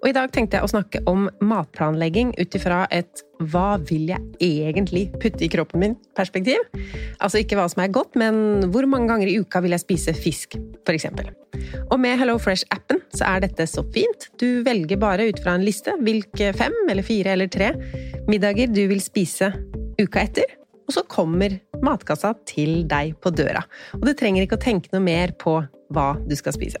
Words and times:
Og 0.00 0.08
i 0.08 0.14
dag 0.16 0.30
tenkte 0.32 0.56
jeg 0.56 0.64
å 0.64 0.70
snakke 0.70 1.02
om 1.10 1.26
matplanlegging 1.44 2.32
ut 2.38 2.54
ifra 2.56 2.86
et 2.94 3.20
hva 3.52 3.76
vil 3.84 4.08
jeg 4.08 4.22
egentlig 4.40 5.06
putte 5.20 5.44
i 5.44 5.50
kroppen 5.52 5.82
min-perspektiv. 5.82 6.62
Altså 7.20 7.42
ikke 7.42 7.58
hva 7.58 7.66
som 7.68 7.82
er 7.84 7.92
godt, 7.92 8.16
men 8.20 8.64
hvor 8.72 8.88
mange 8.88 9.10
ganger 9.12 9.28
i 9.28 9.36
uka 9.40 9.60
vil 9.64 9.76
jeg 9.76 9.84
spise 9.84 10.14
fisk, 10.16 10.56
f.eks. 10.88 11.08
Og 11.90 11.98
med 12.00 12.16
Hello 12.20 12.38
Fresh-appen 12.40 13.02
så 13.12 13.26
er 13.28 13.44
dette 13.44 13.66
så 13.68 13.84
fint. 13.92 14.30
Du 14.40 14.62
velger 14.64 15.00
bare 15.00 15.28
ut 15.28 15.42
fra 15.44 15.58
en 15.58 15.66
liste 15.66 15.92
hvilke 16.00 16.54
fem 16.56 16.76
eller 16.88 17.04
fire 17.04 17.36
eller 17.36 17.52
tre 17.52 17.74
middager 18.30 18.72
du 18.72 18.86
vil 18.92 19.04
spise 19.04 19.52
uka 20.00 20.24
etter. 20.24 20.56
Og 20.88 20.96
så 20.96 21.04
kommer 21.12 21.58
matkassa 21.84 22.32
til 22.48 22.86
deg 22.88 23.12
på 23.20 23.32
døra. 23.36 23.62
Og 24.00 24.08
du 24.08 24.14
trenger 24.16 24.46
ikke 24.46 24.56
å 24.58 24.64
tenke 24.64 24.92
noe 24.94 25.04
mer 25.04 25.36
på 25.38 25.60
hva 25.92 26.08
du 26.24 26.34
skal 26.38 26.56
spise. 26.56 26.80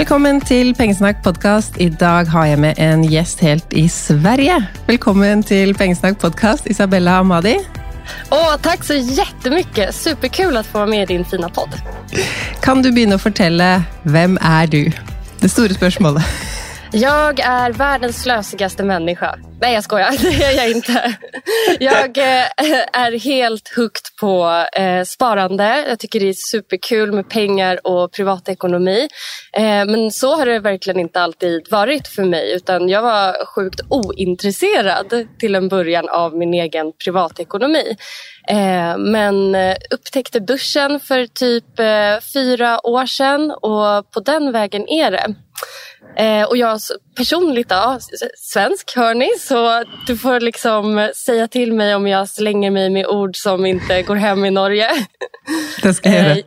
Velkommen 0.00 0.38
til 0.40 0.70
Pengesnakk 0.72 1.18
podkast. 1.20 1.74
I 1.76 1.90
dag 1.92 2.24
har 2.32 2.46
jeg 2.48 2.58
med 2.62 2.78
en 2.80 3.02
gjest 3.04 3.42
helt 3.44 3.74
i 3.76 3.82
Sverige. 3.92 4.54
Velkommen 4.86 5.42
til 5.44 5.74
Pengesnakk 5.76 6.16
podkast, 6.22 6.70
Isabella 6.72 7.18
Amadi. 7.20 7.52
Åh, 8.30 8.54
tack 8.62 8.84
så 8.84 8.94
jättemycket! 8.94 9.94
Superkul 9.94 10.56
att 10.56 10.66
få 10.66 10.78
vara 10.78 10.86
med 10.86 11.02
i 11.02 11.06
din 11.06 11.24
fina 11.24 11.48
podd. 11.48 11.76
Kan 12.62 12.82
du 12.82 12.88
å 13.12 13.18
fortelle 13.20 13.82
hvem 14.08 14.38
er 14.40 14.72
du? 14.72 14.88
Det 15.40 15.52
store 15.52 15.76
spørsmålet. 15.76 16.49
Jag 16.92 17.40
är 17.40 17.72
världens 17.72 18.22
slösigaste 18.22 18.84
människa. 18.84 19.38
Nej, 19.60 19.74
jag 19.74 19.84
skojar. 19.84 20.10
Det 20.38 20.44
är 20.44 20.56
jag 20.56 20.70
inte. 20.70 21.16
Jag 21.80 22.18
eh, 22.18 22.46
är 22.92 23.18
helt 23.18 23.76
hooked 23.76 24.02
på 24.20 24.64
eh, 24.72 25.04
sparande. 25.04 25.84
Jag 25.88 25.98
tycker 25.98 26.20
det 26.20 26.28
är 26.28 26.34
superkul 26.50 27.12
med 27.12 27.28
pengar 27.28 27.86
och 27.86 28.12
privatekonomi. 28.12 29.08
Eh, 29.52 29.62
men 29.62 30.10
så 30.10 30.36
har 30.36 30.46
det 30.46 30.58
verkligen 30.58 31.00
inte 31.00 31.20
alltid 31.20 31.66
varit 31.70 32.08
för 32.08 32.24
mig. 32.24 32.52
Utan 32.56 32.88
jag 32.88 33.02
var 33.02 33.46
sjukt 33.46 33.80
ointresserad 33.88 35.26
till 35.38 35.54
en 35.54 35.68
början 35.68 36.08
av 36.08 36.36
min 36.36 36.54
egen 36.54 36.92
privatekonomi. 37.04 37.96
Men 38.98 39.56
upptäckte 39.90 40.40
börsen 40.40 41.00
för 41.00 41.26
typ 41.26 41.64
fyra 42.34 42.86
år 42.86 43.06
sedan 43.06 43.50
och 43.50 44.10
på 44.10 44.20
den 44.20 44.52
vägen 44.52 44.88
är 44.88 45.10
det. 45.10 45.34
Eh, 46.16 46.44
och 46.44 46.56
jag 46.56 46.80
personligt 47.16 47.68
då, 47.68 47.98
svensk 48.36 48.96
hör 48.96 49.14
ni, 49.14 49.28
så 49.38 49.84
du 50.06 50.16
får 50.16 50.40
liksom 50.40 51.10
säga 51.26 51.48
till 51.48 51.72
mig 51.72 51.94
om 51.94 52.06
jag 52.06 52.28
slänger 52.28 52.70
mig 52.70 52.90
med 52.90 53.06
ord 53.06 53.36
som 53.36 53.66
inte 53.66 54.02
går 54.02 54.16
hem 54.16 54.44
i 54.44 54.50
Norge. 54.50 54.88
Det 55.82 55.94
ska 55.94 56.08
jag 56.08 56.26
göra. 56.26 56.36
Eh, 56.36 56.44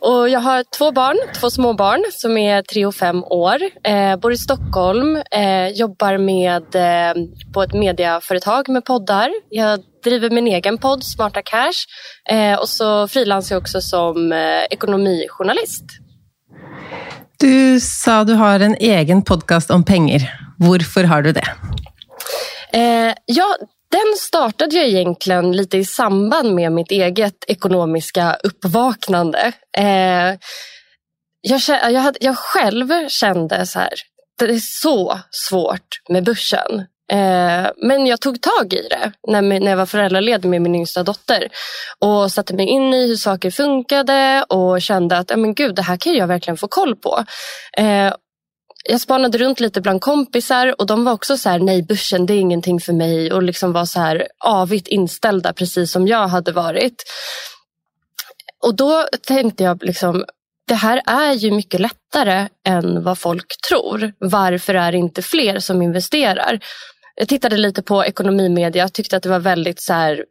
och 0.00 0.28
jag 0.28 0.40
har 0.40 0.64
två 0.78 0.92
barn, 0.92 1.16
två 1.40 1.50
små 1.50 1.74
barn 1.74 2.04
som 2.12 2.36
är 2.36 2.62
tre 2.62 2.86
och 2.86 2.94
fem 2.94 3.24
år. 3.24 3.58
Eh, 3.84 4.16
bor 4.16 4.32
i 4.32 4.36
Stockholm, 4.36 5.16
eh, 5.30 5.68
jobbar 5.68 6.18
med, 6.18 6.74
eh, 6.74 7.22
på 7.54 7.62
ett 7.62 7.74
mediaföretag 7.74 8.68
med 8.68 8.84
poddar. 8.84 9.30
Jag 9.48 9.80
driver 10.04 10.30
min 10.30 10.46
egen 10.46 10.78
podd, 10.78 11.04
Smarta 11.04 11.42
Cash. 11.42 11.86
Eh, 12.30 12.58
och 12.58 12.68
så 12.68 13.08
frilansar 13.08 13.54
jag 13.54 13.60
också 13.60 13.80
som 13.80 14.32
ekonomijournalist. 14.70 15.84
Du 17.40 17.80
sa 17.80 18.24
du 18.24 18.34
har 18.34 18.60
en 18.60 18.74
egen 18.74 19.22
podcast 19.22 19.70
om 19.70 19.84
pengar. 19.84 20.40
Varför 20.58 21.04
har 21.04 21.22
du 21.22 21.32
det? 21.32 21.46
Eh, 22.72 23.14
ja, 23.26 23.56
den 23.90 24.16
startade 24.18 24.76
jag 24.76 24.86
egentligen 24.86 25.52
lite 25.52 25.78
i 25.78 25.84
samband 25.84 26.54
med 26.54 26.72
mitt 26.72 26.90
eget 26.90 27.44
ekonomiska 27.46 28.36
uppvaknande. 28.44 29.52
Eh, 29.76 30.38
jag, 31.40 31.60
jag, 31.68 32.00
hade, 32.00 32.18
jag 32.20 32.38
själv 32.38 33.08
kände 33.08 33.66
så 33.66 33.78
här, 33.78 33.92
det 34.38 34.44
är 34.44 34.58
så 34.82 35.20
svårt 35.30 36.00
med 36.08 36.24
börsen. 36.24 36.86
Eh, 37.10 37.70
men 37.76 38.06
jag 38.06 38.20
tog 38.20 38.40
tag 38.40 38.72
i 38.72 38.88
det 38.90 39.12
när, 39.28 39.70
jag 39.70 39.76
var 39.76 39.86
föräldraledig 39.86 40.48
med 40.48 40.62
min 40.62 40.74
yngsta 40.74 41.02
dotter 41.02 41.48
och 41.98 42.32
satte 42.32 42.54
mig 42.54 42.66
in 42.66 42.94
i 42.94 43.06
hur 43.06 43.16
saker 43.16 43.50
funkade 43.50 44.44
och 44.48 44.82
kände 44.82 45.18
att 45.18 45.32
men 45.36 45.54
gud, 45.54 45.74
det 45.74 45.82
här 45.82 45.96
kan 45.96 46.14
jag 46.14 46.26
verkligen 46.26 46.56
få 46.56 46.68
koll 46.68 46.96
på. 46.96 47.24
Eh, 47.76 48.12
jag 48.84 49.00
spanade 49.00 49.38
runt 49.38 49.60
lite 49.60 49.80
bland 49.80 50.00
kompisar 50.00 50.80
och 50.80 50.86
de 50.86 51.04
var 51.04 51.12
också 51.12 51.36
så 51.36 51.48
här, 51.48 51.58
nej 51.58 51.82
börsen 51.82 52.26
det 52.26 52.34
är 52.34 52.38
ingenting 52.38 52.80
för 52.80 52.92
mig 52.92 53.32
och 53.32 53.42
liksom 53.42 53.72
var 53.72 53.84
så 53.84 54.00
här 54.00 54.26
avigt 54.44 54.88
inställda 54.88 55.52
precis 55.52 55.92
som 55.92 56.08
jag 56.08 56.28
hade 56.28 56.52
varit. 56.52 57.02
Och 58.62 58.74
då 58.74 59.06
tänkte 59.26 59.64
jag 59.64 59.82
liksom, 59.84 60.24
det 60.66 60.74
här 60.74 61.02
är 61.06 61.32
ju 61.32 61.50
mycket 61.50 61.80
lättare 61.80 62.48
än 62.66 63.02
vad 63.02 63.18
folk 63.18 63.46
tror. 63.68 64.12
Varför 64.18 64.74
är 64.74 64.92
det 64.92 64.98
inte 64.98 65.22
fler 65.22 65.58
som 65.58 65.82
investerar? 65.82 66.60
Jag 67.14 67.28
tittade 67.28 67.56
lite 67.56 67.82
på 67.82 68.04
ekonomimedia 68.04 68.84
och 68.84 68.92
tyckte 68.92 69.16
att 69.16 69.22
det 69.22 69.28
var 69.28 69.38
väldigt 69.38 69.80
så 69.80 69.92
här, 69.92 70.24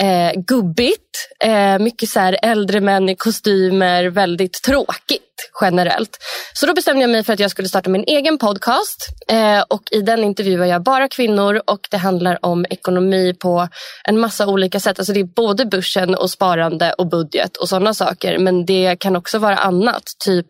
eh, 0.00 0.40
gubbigt. 0.40 1.28
Eh, 1.44 1.78
mycket 1.78 2.08
så 2.08 2.20
här 2.20 2.38
äldre 2.42 2.80
män 2.80 3.08
i 3.08 3.16
kostymer, 3.16 4.04
väldigt 4.04 4.62
tråkigt 4.62 5.22
generellt. 5.60 6.18
Så 6.52 6.66
då 6.66 6.74
bestämde 6.74 7.00
jag 7.00 7.10
mig 7.10 7.24
för 7.24 7.32
att 7.32 7.40
jag 7.40 7.50
skulle 7.50 7.68
starta 7.68 7.90
min 7.90 8.04
egen 8.06 8.38
podcast. 8.38 9.06
Eh, 9.28 9.60
och 9.68 9.82
I 9.90 10.00
den 10.00 10.24
intervjuar 10.24 10.66
jag 10.66 10.82
bara 10.82 11.08
kvinnor 11.08 11.62
och 11.66 11.80
det 11.90 11.96
handlar 11.96 12.46
om 12.46 12.66
ekonomi 12.70 13.34
på 13.34 13.68
en 14.04 14.18
massa 14.18 14.46
olika 14.46 14.80
sätt. 14.80 14.98
Alltså 14.98 15.12
det 15.12 15.20
är 15.20 15.24
både 15.24 15.66
börsen 15.66 16.14
och 16.14 16.30
sparande 16.30 16.92
och 16.92 17.08
budget 17.08 17.56
och 17.56 17.68
sådana 17.68 17.94
saker. 17.94 18.38
Men 18.38 18.66
det 18.66 18.96
kan 19.00 19.16
också 19.16 19.38
vara 19.38 19.56
annat. 19.56 20.02
Typ 20.24 20.46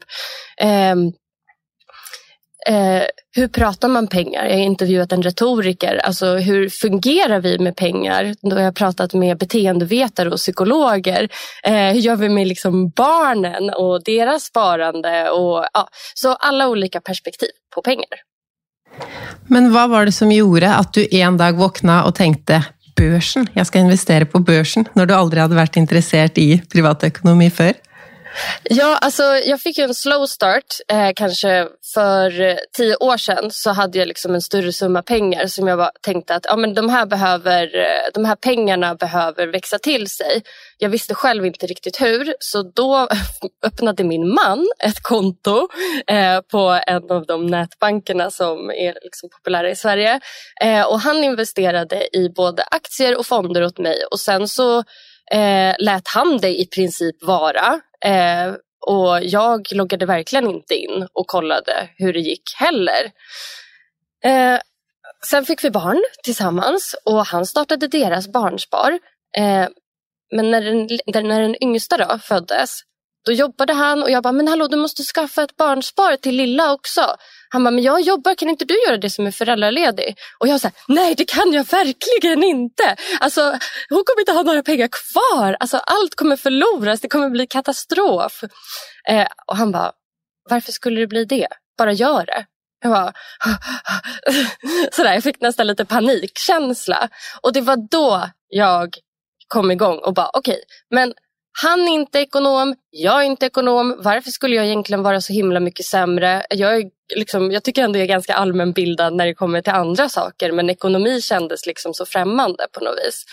eh, 0.61 0.95
Eh, 2.67 3.03
hur 3.37 3.49
pratar 3.49 3.89
man 3.89 4.07
pengar? 4.07 4.45
Jag 4.45 4.53
har 4.53 4.65
intervjuat 4.65 5.13
en 5.13 5.23
retoriker. 5.23 6.01
Alltså, 6.05 6.27
hur 6.37 6.69
fungerar 6.69 7.41
vi 7.41 7.59
med 7.59 7.77
pengar? 7.77 8.35
Då 8.43 8.57
har 8.57 8.63
jag 8.63 8.75
pratat 8.75 9.15
med 9.15 9.39
beteendevetare 9.39 10.31
och 10.31 10.37
psykologer. 10.37 11.29
Eh, 11.63 11.73
hur 11.73 12.01
gör 12.01 12.17
vi 12.17 12.29
med 12.29 12.47
liksom 12.47 12.91
barnen 12.91 13.71
och 13.71 14.05
deras 14.05 14.45
sparande? 14.45 15.31
Och, 15.31 15.67
ja, 15.73 15.89
så 16.15 16.35
alla 16.35 16.69
olika 16.69 17.01
perspektiv 17.01 17.51
på 17.75 17.83
pengar. 17.83 18.19
Men 19.47 19.73
vad 19.73 19.91
var 19.91 20.05
det 20.05 20.13
som 20.13 20.33
gjorde 20.33 20.75
att 20.75 20.93
du 20.93 21.09
en 21.11 21.37
dag 21.37 21.53
vaknade 21.53 22.09
och 22.09 22.15
tänkte 22.15 22.65
börsen, 22.97 23.47
jag 23.53 23.67
ska 23.67 23.79
investera 23.79 24.27
på 24.27 24.39
börsen, 24.39 24.85
när 24.93 25.07
du 25.07 25.15
aldrig 25.15 25.43
hade 25.43 25.55
varit 25.55 25.77
intresserad 25.77 26.31
i 26.35 26.63
privatekonomi 26.73 27.51
förr? 27.51 27.75
Ja, 28.63 28.99
alltså 29.01 29.23
jag 29.23 29.61
fick 29.61 29.79
ju 29.79 29.85
en 29.85 29.95
slow 29.95 30.27
start. 30.27 30.65
Eh, 30.93 31.11
kanske 31.17 31.69
för 31.95 32.41
eh, 32.41 32.57
tio 32.77 32.97
år 32.97 33.17
sedan 33.17 33.51
så 33.51 33.71
hade 33.71 33.99
jag 33.99 34.09
liksom 34.09 34.35
en 34.35 34.43
större 34.43 34.73
summa 34.73 35.03
pengar 35.03 35.47
som 35.47 35.69
jag 35.69 35.79
bara 35.79 35.91
tänkte 36.01 36.35
att 36.35 36.47
ja, 36.49 36.57
men 36.57 36.75
de, 36.75 36.89
här 36.89 37.07
behöver, 37.07 37.77
eh, 37.77 38.13
de 38.15 38.25
här 38.25 38.37
pengarna 38.37 38.95
behöver 38.95 39.47
växa 39.47 39.79
till 39.79 40.11
sig. 40.11 40.43
Jag 40.79 40.89
visste 40.89 41.15
själv 41.15 41.47
inte 41.47 41.67
riktigt 41.67 42.01
hur 42.01 42.35
så 42.41 42.63
då 42.63 43.09
öppnade 43.67 44.05
min 44.05 44.29
man 44.35 44.67
ett 44.85 45.03
konto 45.03 45.69
eh, 46.07 46.41
på 46.41 46.81
en 46.87 47.11
av 47.11 47.27
de 47.27 47.47
nätbankerna 47.47 48.31
som 48.31 48.71
är 48.71 48.95
liksom 49.03 49.29
populära 49.29 49.71
i 49.71 49.77
Sverige. 49.77 50.21
Eh, 50.63 50.83
och 50.83 51.01
han 51.01 51.25
investerade 51.25 52.17
i 52.17 52.29
både 52.29 52.63
aktier 52.63 53.19
och 53.19 53.27
fonder 53.27 53.65
åt 53.65 53.79
mig 53.79 54.05
och 54.11 54.21
sen 54.21 54.49
så 54.49 54.79
eh, 55.33 55.75
lät 55.79 56.09
han 56.09 56.39
det 56.39 56.61
i 56.61 56.67
princip 56.67 57.23
vara. 57.23 57.81
Eh, 58.05 58.55
och 58.87 59.19
jag 59.23 59.73
loggade 59.73 60.07
verkligen 60.07 60.51
inte 60.51 60.75
in 60.75 61.09
och 61.13 61.27
kollade 61.27 61.89
hur 61.97 62.13
det 62.13 62.21
gick 62.21 62.43
heller. 62.57 63.13
Eh, 64.25 64.61
sen 65.31 65.45
fick 65.45 65.65
vi 65.65 65.71
barn 65.71 66.03
tillsammans 66.25 66.95
och 67.05 67.27
han 67.27 67.47
startade 67.47 67.87
deras 67.89 68.29
barnspar. 68.29 68.99
Eh, 69.37 69.69
men 70.37 70.51
när 70.51 70.61
den, 70.61 71.29
när 71.29 71.41
den 71.41 71.63
yngsta 71.63 71.97
då 71.97 72.19
föddes, 72.19 72.81
då 73.25 73.33
jobbade 73.33 73.73
han 73.73 74.03
och 74.03 74.11
jag 74.11 74.23
bara, 74.23 74.33
men 74.33 74.49
hallå 74.49 74.67
du 74.67 74.77
måste 74.77 75.03
skaffa 75.03 75.43
ett 75.43 75.57
barnspar 75.57 76.17
till 76.17 76.37
lilla 76.37 76.73
också. 76.73 77.17
Han 77.53 77.65
bara, 77.65 77.71
men 77.71 77.85
jag 77.85 78.01
jobbar, 78.01 78.35
kan 78.35 78.49
inte 78.49 78.65
du 78.65 78.83
göra 78.87 78.97
det 78.97 79.11
som 79.11 79.27
är 79.27 79.31
föräldraledig? 79.31 80.17
Och 80.39 80.49
jag 80.49 80.61
sa, 80.61 80.71
nej 80.89 81.15
det 81.15 81.25
kan 81.25 81.53
jag 81.53 81.65
verkligen 81.65 82.45
inte. 82.45 82.97
Alltså, 83.21 83.41
hon 83.89 84.05
kommer 84.05 84.21
inte 84.21 84.33
ha 84.33 84.43
några 84.43 84.63
pengar 84.63 84.89
kvar. 84.89 85.57
Alltså, 85.61 85.77
allt 85.77 86.15
kommer 86.15 86.37
förloras, 86.37 87.01
det 87.01 87.09
kommer 87.09 87.31
bli 87.31 87.47
katastrof. 87.47 88.45
Eh, 89.09 89.27
och 89.47 89.57
han 89.57 89.73
bara, 89.73 89.93
varför 90.51 90.73
skulle 90.73 91.01
det 91.01 91.07
bli 91.07 91.25
det? 91.25 91.49
Bara 91.79 91.93
gör 91.93 92.27
det. 92.27 92.47
Jag, 92.83 92.93
bara, 92.93 93.13
sådär, 94.93 95.15
jag 95.15 95.23
fick 95.23 95.41
nästan 95.41 95.67
lite 95.67 95.85
panikkänsla. 95.85 97.09
Och 97.43 97.53
det 97.53 97.61
var 97.61 97.77
då 97.91 98.31
jag 98.49 98.95
kom 99.49 99.71
igång 99.71 99.99
och 99.99 100.15
bara, 100.15 100.31
okej, 100.33 100.53
okay, 100.53 100.65
men 100.91 101.15
han 101.63 101.89
är 101.89 101.93
inte 101.93 102.19
ekonom, 102.19 102.75
jag 102.91 103.21
är 103.21 103.27
inte 103.27 103.47
ekonom. 103.47 103.97
Varför 103.99 104.31
skulle 104.31 104.57
jag 104.57 104.67
egentligen 104.67 105.03
vara 105.03 105.21
så 105.21 105.33
himla 105.33 105.61
mycket 105.61 105.87
sämre? 105.87 106.43
Jag, 106.51 106.77
är 106.77 106.85
liksom, 107.17 107.51
jag 107.51 107.63
tycker 107.63 107.83
ändå 107.83 107.99
jag 107.99 108.05
är 108.05 108.09
ganska 108.09 108.35
allmänbildad 108.35 109.15
när 109.15 109.27
det 109.27 109.35
kommer 109.35 109.63
till 109.63 109.73
andra 109.73 110.09
saker 110.09 110.53
men 110.53 110.71
ekonomi 110.71 111.21
kändes 111.21 111.67
liksom 111.67 111.95
så 111.95 112.07
främmande 112.07 112.67
på 112.73 112.85
något 112.85 112.99
vis. 113.07 113.25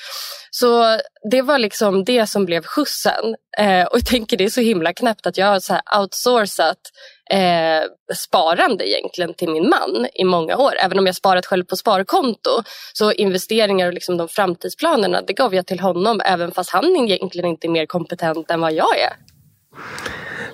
Så 0.51 0.99
det 1.31 1.41
var 1.41 1.59
liksom 1.59 2.03
det 2.03 2.27
som 2.27 2.45
blev 2.45 2.63
skjutsen. 2.63 3.35
Eh, 3.57 3.83
och 3.83 3.97
jag 3.97 4.05
tänker 4.05 4.37
det 4.37 4.43
är 4.43 4.49
så 4.49 4.61
himla 4.61 4.93
knäppt 4.93 5.27
att 5.27 5.37
jag 5.37 5.47
har 5.47 5.59
så 5.59 5.73
här 5.73 5.99
outsourcat 5.99 6.77
eh, 7.29 8.15
sparande 8.15 8.89
egentligen 8.89 9.33
till 9.33 9.49
min 9.49 9.69
man 9.69 10.07
i 10.13 10.23
många 10.23 10.57
år. 10.57 10.73
Även 10.83 10.99
om 10.99 11.05
jag 11.05 11.15
sparat 11.15 11.45
själv 11.45 11.63
på 11.65 11.75
sparkonto. 11.75 12.63
Så 12.93 13.11
investeringar 13.11 13.87
och 13.87 13.93
liksom 13.93 14.17
de 14.17 14.27
framtidsplanerna 14.27 15.21
det 15.21 15.33
gav 15.33 15.55
jag 15.55 15.65
till 15.65 15.79
honom 15.79 16.21
även 16.25 16.51
fast 16.51 16.69
han 16.69 16.95
egentligen 16.95 17.49
inte 17.49 17.67
är 17.67 17.69
mer 17.69 17.85
kompetent 17.85 18.51
än 18.51 18.61
vad 18.61 18.73
jag 18.73 18.99
är. 18.99 19.13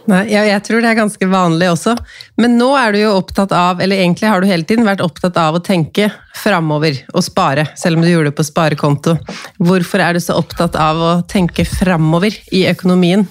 Nej, 0.06 0.34
jag, 0.34 0.48
jag 0.48 0.64
tror 0.64 0.82
det 0.82 0.88
är 0.88 0.94
ganska 0.94 1.28
vanligt 1.28 1.72
också. 1.72 1.98
Men 2.36 2.58
nu 2.58 2.66
är 2.66 2.92
du 2.92 3.00
ju 3.00 3.08
upptatt 3.08 3.52
av, 3.52 3.82
eller 3.82 3.96
egentligen 3.96 4.34
har 4.34 4.42
du 4.42 4.48
hela 4.48 4.64
tiden 4.64 4.86
varit 4.86 5.02
upptatt 5.02 5.38
av 5.38 5.56
att 5.56 5.64
tänka 5.64 6.12
framöver 6.36 7.06
och 7.14 7.24
spara, 7.24 7.68
även 7.86 7.96
om 7.96 8.02
du 8.02 8.10
gjorde 8.10 8.26
det 8.26 8.32
på 8.32 8.44
sparkonto. 8.44 9.18
Varför 9.58 10.00
är 10.00 10.14
du 10.14 10.22
så 10.22 10.34
upptatt 10.34 10.76
av 10.76 11.04
att 11.04 11.30
tänka 11.30 11.66
framöver 11.66 12.54
i 12.54 12.66
ekonomin? 12.66 13.28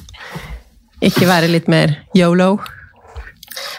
Inte 1.00 1.26
vara 1.26 1.40
lite 1.40 1.70
mer 1.70 2.02
YOLO? 2.14 2.58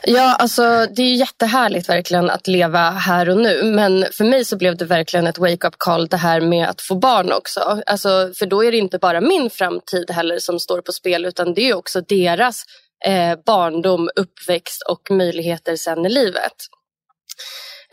Ja, 0.04 0.36
alltså 0.36 0.88
det 0.96 1.02
är 1.02 1.16
jättehärligt 1.16 1.90
verkligen 1.90 2.30
att 2.30 2.48
leva 2.48 2.90
här 2.90 3.30
och 3.30 3.38
nu. 3.38 3.64
Men 3.64 4.06
för 4.12 4.24
mig 4.24 4.46
så 4.46 4.58
blev 4.58 4.78
det 4.78 4.86
verkligen 4.86 5.28
ett 5.28 5.38
wake-up 5.38 5.75
call 5.78 6.08
det 6.08 6.18
här 6.18 6.42
med 6.42 6.70
att 6.70 6.81
få 6.81 6.96
barn 6.96 7.31
också. 7.31 7.81
Alltså, 7.86 8.31
för 8.40 8.46
då 8.46 8.64
är 8.64 8.72
det 8.72 8.78
inte 8.78 9.00
bara 9.00 9.22
min 9.22 9.50
framtid 9.50 10.12
heller 10.12 10.40
som 10.40 10.60
står 10.60 10.81
på 10.81 10.92
spel 10.92 11.25
utan 11.25 11.54
det 11.54 11.70
är 11.70 11.74
också 11.74 12.02
deras 12.02 12.64
eh, 13.06 13.40
barndom, 13.46 14.10
uppväxt 14.16 14.84
och 14.90 15.12
möjligheter 15.12 15.75
sen 15.75 16.06
i 16.06 16.10
livet. 16.10 16.54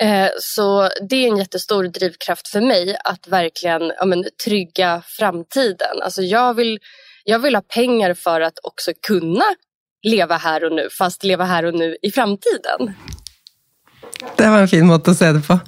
Eh, 0.01 0.31
så 0.39 0.89
det 1.09 1.17
är 1.17 1.29
en 1.29 1.37
jättestor 1.37 1.85
drivkraft 1.85 2.49
för 2.49 2.61
mig 2.61 2.97
att 3.05 3.29
verkligen 3.29 3.93
ja, 3.99 4.05
men, 4.05 4.25
trygga 4.45 5.03
framtiden. 5.19 6.03
Alltså 6.03 6.23
jag 6.23 6.55
vill, 6.55 6.79
jag 7.25 7.39
vill 7.39 7.55
ha 7.55 7.63
pengar 7.63 8.15
för 8.15 8.41
att 8.41 8.59
också 8.63 8.93
kunna 9.07 9.45
leva 10.03 10.37
här 10.37 10.65
och 10.65 10.73
nu, 10.73 10.89
fast 10.99 11.25
leva 11.25 11.45
här 11.45 11.65
och 11.65 11.75
nu 11.75 11.97
i 12.03 12.11
framtiden. 12.11 12.95
Det 14.37 14.49
var 14.49 14.59
en 14.59 14.69
fin 14.69 14.87
måte 14.87 15.11
att 15.11 15.17
se 15.17 15.33
det 15.33 15.41
på. 15.41 15.59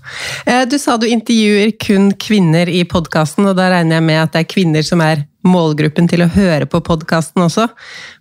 Eh, 0.46 0.62
du 0.68 0.78
sa 0.78 0.96
du 0.96 1.08
intervjuar 1.08 1.70
kun 1.78 2.14
kvinnor 2.14 2.68
i 2.68 2.84
podcasten 2.84 3.46
och 3.46 3.56
där 3.56 3.70
räknar 3.70 3.94
jag 3.94 4.02
med 4.02 4.22
att 4.22 4.32
det 4.32 4.38
är 4.38 4.44
kvinnor 4.44 4.82
som 4.82 5.00
är 5.00 5.22
målgruppen 5.44 6.08
till 6.08 6.22
att 6.22 6.34
höra 6.34 6.66
på 6.66 6.80
podcasten 6.80 7.42
också. 7.42 7.68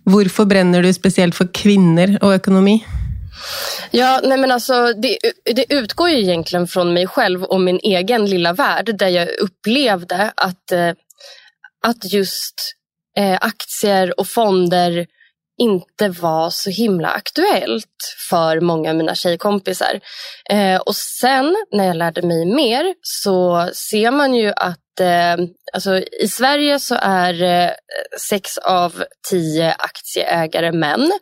Varför 0.04 0.44
bränner 0.44 0.82
du 0.82 0.94
speciellt 0.94 1.34
för 1.34 1.48
kvinnor 1.54 2.18
och 2.20 2.34
ekonomi? 2.34 2.84
Ja, 3.90 4.20
nej 4.24 4.38
men 4.38 4.50
alltså, 4.50 4.92
det, 4.92 5.18
det, 5.54 5.74
utgår 5.74 6.08
ju 6.08 6.22
egentligen 6.22 6.68
från 6.68 6.92
mig 6.92 7.06
själv 7.06 7.44
och 7.44 7.60
min 7.60 7.80
egen 7.82 8.26
lilla 8.26 8.52
värld 8.52 8.98
där 8.98 9.08
jag 9.08 9.28
upplevde 9.28 10.32
att, 10.36 10.72
eh, 10.72 10.90
att 11.86 12.12
just 12.12 12.54
eh, 13.18 13.38
aktier 13.40 14.20
och 14.20 14.28
fonder 14.28 15.06
inte 15.62 16.08
var 16.08 16.50
så 16.50 16.70
himla 16.70 17.08
aktuellt 17.08 18.14
för 18.30 18.60
många 18.60 18.90
av 18.90 18.96
mina 18.96 19.14
tjejkompisar. 19.14 20.00
Eh, 20.50 20.76
och 20.76 20.96
sen 20.96 21.56
när 21.72 21.86
jag 21.86 21.96
lärde 21.96 22.22
mig 22.22 22.46
mer 22.46 22.94
så 23.02 23.68
ser 23.90 24.10
man 24.10 24.34
ju 24.34 24.52
att 24.56 25.00
eh, 25.00 25.36
alltså, 25.72 25.98
i 25.98 26.28
Sverige 26.28 26.78
så 26.78 26.94
är 27.00 27.42
eh, 27.42 27.70
sex 28.30 28.58
av 28.58 29.04
tio 29.30 29.74
aktieägare 29.78 30.72
män. 30.72 31.12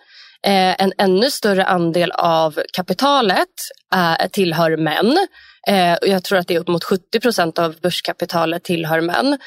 Eh, 0.47 0.83
en 0.83 0.93
ännu 0.99 1.31
större 1.31 1.65
andel 1.65 2.13
av 2.13 2.63
kapitalet 2.73 3.49
eh, 3.95 4.29
tillhör 4.29 4.77
män. 4.77 5.27
Eh, 5.69 5.95
och 5.95 6.09
jag 6.09 6.25
tror 6.25 6.39
att 6.39 6.49
det 6.49 6.55
är 6.55 6.61
upp 6.61 6.69
mot 6.69 6.85
70 6.85 7.21
procent 7.21 7.59
av 7.59 7.81
börskapitalet 7.83 8.65
tillhör 8.65 9.01
män, 9.01 9.39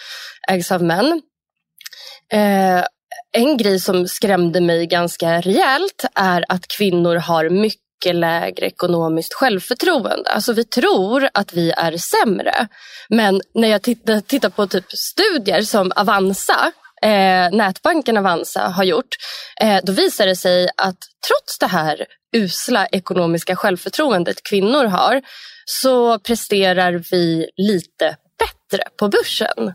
ägs 0.50 0.72
av 0.72 0.84
män. 0.84 1.22
Eh, 2.32 2.86
en 3.38 3.58
grej 3.58 3.80
som 3.80 4.08
skrämde 4.08 4.62
mig 4.62 4.88
ganska 4.88 5.42
rejält 5.42 6.06
är 6.16 6.46
att 6.50 6.68
kvinnor 6.78 7.16
har 7.16 7.50
mycket 7.50 8.16
lägre 8.16 8.66
ekonomiskt 8.66 9.34
självförtroende. 9.34 10.30
Alltså 10.30 10.54
vi 10.54 10.64
tror 10.64 11.30
att 11.34 11.54
vi 11.54 11.72
är 11.72 11.98
sämre. 11.98 12.68
Men 13.10 13.42
när 13.54 13.68
jag 13.68 13.82
tittar, 13.82 14.20
tittar 14.20 14.50
på 14.50 14.68
typ 14.68 14.86
studier 14.92 15.62
som 15.62 15.92
Avanza, 15.96 16.72
eh, 17.02 17.52
nätbanken 17.52 18.18
Avanza 18.18 18.62
har 18.62 18.84
gjort, 18.84 19.16
eh, 19.62 19.80
då 19.84 19.92
visar 19.92 20.26
det 20.26 20.36
sig 20.36 20.70
att 20.78 20.98
trots 21.28 21.60
det 21.60 21.68
här 21.68 22.06
usla 22.36 22.86
ekonomiska 22.86 23.56
självförtroendet 23.56 24.44
kvinnor 24.50 24.86
har 24.86 25.22
så 25.66 26.20
presterar 26.20 27.04
vi 27.12 27.50
lite 27.58 28.18
bättre 28.40 28.84
på 28.98 29.08
börsen. 29.08 29.74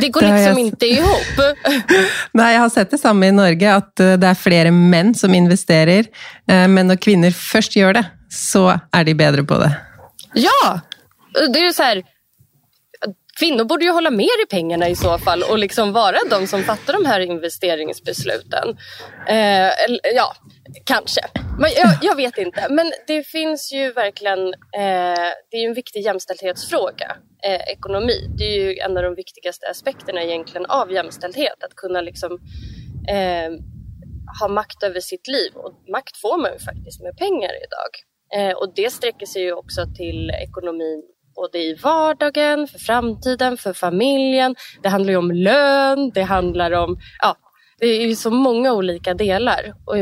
Det 0.00 0.08
går 0.08 0.20
liksom 0.20 0.40
jag... 0.40 0.58
inte 0.58 0.86
ihop. 0.86 1.56
Nej, 2.32 2.54
jag 2.54 2.60
har 2.60 2.68
sett 2.68 2.90
det 2.90 2.98
samma 2.98 3.26
i 3.26 3.32
Norge, 3.32 3.74
att 3.74 4.00
eh, 4.00 4.12
det 4.12 4.26
är 4.26 4.34
fler 4.34 4.70
män 4.70 5.14
som 5.14 5.34
investerar. 5.34 6.04
Eh, 6.48 6.68
men 6.68 6.86
när 6.86 6.96
kvinnor 6.96 7.30
först 7.30 7.76
gör 7.76 7.92
det, 7.92 8.04
så 8.28 8.80
är 8.92 9.04
de 9.04 9.14
bättre 9.14 9.42
på 9.42 9.58
det. 9.58 9.76
Ja, 10.34 10.80
det 11.52 11.58
är 11.58 11.72
så 11.72 11.82
här. 11.82 12.02
Kvinnor 13.38 13.64
borde 13.64 13.84
ju 13.84 13.90
hålla 13.90 14.10
mer 14.10 14.42
i 14.42 14.46
pengarna 14.50 14.88
i 14.88 14.96
så 14.96 15.18
fall 15.18 15.42
och 15.42 15.58
liksom 15.58 15.92
vara 15.92 16.16
de 16.30 16.46
som 16.46 16.62
fattar 16.62 16.92
de 16.92 17.06
här 17.06 17.20
investeringsbesluten. 17.20 18.76
Eh, 19.28 19.70
ja, 20.14 20.34
Kanske. 20.84 21.20
Men 21.58 21.70
jag, 21.76 21.90
jag, 22.02 22.16
vet 22.16 22.38
inte. 22.38 22.66
Men 22.70 22.92
det 23.06 23.26
finns 23.26 23.72
ju 23.72 23.92
verkligen, 23.92 24.46
eh, 24.48 25.30
det 25.50 25.56
är 25.56 25.60
ju 25.60 25.66
en 25.66 25.74
viktig 25.74 26.00
jämställdhetsfråga, 26.00 27.16
eh, 27.44 27.60
ekonomi. 27.72 28.28
Det 28.38 28.44
är 28.44 28.60
ju 28.60 28.78
en 28.78 28.96
av 28.96 29.02
de 29.02 29.14
viktigaste 29.14 29.66
aspekterna 29.70 30.22
egentligen 30.22 30.66
av 30.66 30.92
jämställdhet. 30.92 31.64
Att 31.64 31.74
kunna 31.74 32.00
liksom 32.00 32.32
eh, 33.08 33.50
ha 34.40 34.48
makt 34.48 34.82
över 34.82 35.00
sitt 35.00 35.28
liv. 35.28 35.52
Och 35.54 35.72
makt 35.92 36.16
får 36.16 36.38
man 36.38 36.52
ju 36.52 36.58
faktiskt 36.58 37.02
med 37.02 37.16
pengar 37.16 37.50
idag. 37.66 37.92
Eh, 38.36 38.56
och 38.56 38.74
det 38.74 38.92
sträcker 38.92 39.26
sig 39.26 39.42
ju 39.42 39.52
också 39.52 39.86
till 39.96 40.30
ekonomin 40.30 41.02
både 41.34 41.58
i 41.58 41.74
vardagen, 41.82 42.68
för 42.68 42.78
framtiden, 42.78 43.56
för 43.56 43.72
familjen. 43.72 44.54
Det 44.82 44.88
handlar 44.88 45.10
ju 45.10 45.16
om 45.16 45.30
lön, 45.30 46.10
det 46.14 46.22
handlar 46.22 46.72
om, 46.72 46.98
ja, 47.22 47.36
det 47.78 47.86
är 47.86 48.06
ju 48.06 48.16
så 48.16 48.30
många 48.30 48.72
olika 48.72 49.14
delar. 49.14 49.74
Och 49.84 49.98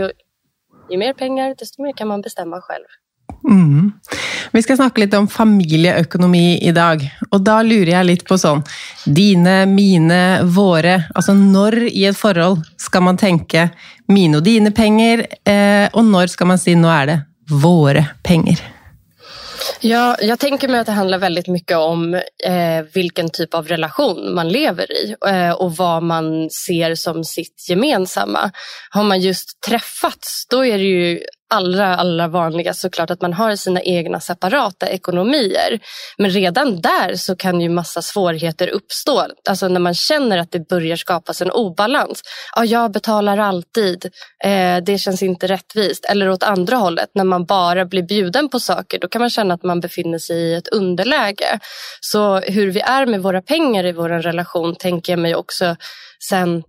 ju 0.91 0.99
mer 0.99 1.13
pengar, 1.13 1.55
desto 1.59 1.83
mer 1.83 1.93
kan 1.93 2.09
man 2.09 2.21
bestämma 2.21 2.61
själv. 2.61 2.85
Mm. 3.51 3.93
Vi 4.51 4.63
ska 4.63 4.77
snacka 4.77 5.01
lite 5.01 5.19
om 5.19 5.29
familjeekonomi 5.29 6.59
i 6.63 6.73
dag. 6.73 7.11
Då 7.31 7.63
lurar 7.63 7.93
jag 7.93 8.07
lite 8.07 8.25
på 8.25 8.39
sånn 8.39 8.63
Dine, 9.07 9.67
mine, 9.67 10.43
våre. 10.43 11.05
Alltså 11.15 11.35
när 11.35 11.83
i 11.83 12.05
ett 12.05 12.19
förhållande 12.19 12.65
ska 12.77 13.01
man 13.01 13.17
tänka 13.17 13.69
mina 14.07 14.37
och 14.37 14.43
dina 14.43 14.71
pengar 14.71 15.27
eh, 15.45 15.89
och 15.93 16.05
när 16.05 16.27
ska 16.27 16.45
man 16.45 16.59
säga 16.59 16.77
nu 16.77 16.89
är 16.89 17.07
det 17.07 17.21
våra 17.51 18.05
pengar? 18.23 18.82
Ja, 19.85 20.17
jag 20.21 20.39
tänker 20.39 20.69
mig 20.69 20.81
att 20.81 20.87
det 20.87 20.93
handlar 20.93 21.19
väldigt 21.19 21.49
mycket 21.49 21.77
om 21.77 22.15
eh, 22.45 22.83
vilken 22.95 23.31
typ 23.31 23.55
av 23.55 23.69
relation 23.69 24.35
man 24.35 24.49
lever 24.49 24.93
i 24.93 25.15
eh, 25.27 25.51
och 25.51 25.77
vad 25.77 26.03
man 26.03 26.51
ser 26.67 26.95
som 26.95 27.25
sitt 27.25 27.69
gemensamma. 27.69 28.51
Har 28.91 29.03
man 29.03 29.21
just 29.21 29.61
träffats, 29.67 30.47
då 30.51 30.67
är 30.67 30.79
det 30.79 30.85
ju 30.85 31.21
allra, 31.53 31.97
allra 31.97 32.29
vanligast 32.29 32.81
såklart 32.81 33.11
att 33.11 33.21
man 33.21 33.33
har 33.33 33.57
sina 33.57 33.83
egna 33.83 34.21
separata 34.21 34.89
ekonomier. 34.89 35.81
Men 36.19 36.31
redan 36.31 36.81
där 36.81 37.17
så 37.17 37.37
kan 37.37 37.61
ju 37.61 37.69
massa 37.69 38.03
svårigheter 38.03 38.69
uppstå. 38.69 39.27
Alltså 39.49 39.69
när 39.69 39.81
man 39.81 39.95
känner 39.95 40.39
att 40.39 40.53
det 40.53 40.69
börjar 40.69 40.97
skapas 40.97 41.43
en 41.43 41.51
obalans. 41.51 42.23
Ja, 42.57 42.65
jag 42.65 42.93
betalar 42.93 43.39
alltid. 43.39 44.05
Eh, 44.45 44.77
det 44.83 44.99
känns 44.99 45.23
inte 45.23 45.47
rättvist. 45.47 46.05
Eller 46.05 46.31
åt 46.31 46.43
andra 46.43 46.77
hållet, 46.77 47.11
när 47.15 47.25
man 47.25 47.45
bara 47.45 47.85
blir 47.85 48.03
bjuden 48.03 48.49
på 48.49 48.61
saker, 48.61 48.99
då 48.99 49.09
kan 49.09 49.21
man 49.21 49.31
känna 49.31 49.55
att 49.55 49.63
man 49.63 49.81
befinner 49.81 50.19
sig 50.19 50.37
i 50.37 50.55
ett 50.55 50.69
underläge. 50.69 51.59
Så 52.01 52.41
hur 52.41 52.71
vi 52.71 52.81
är 52.81 53.07
med 53.07 53.23
våra 53.23 53.43
pengar 53.43 53.87
i 53.87 53.93
vår 53.93 54.09
relation 54.09 54.75
tänker 54.75 55.13
jag 55.13 55.21
mig 55.21 55.35
också 55.35 55.77
sen 56.29 56.63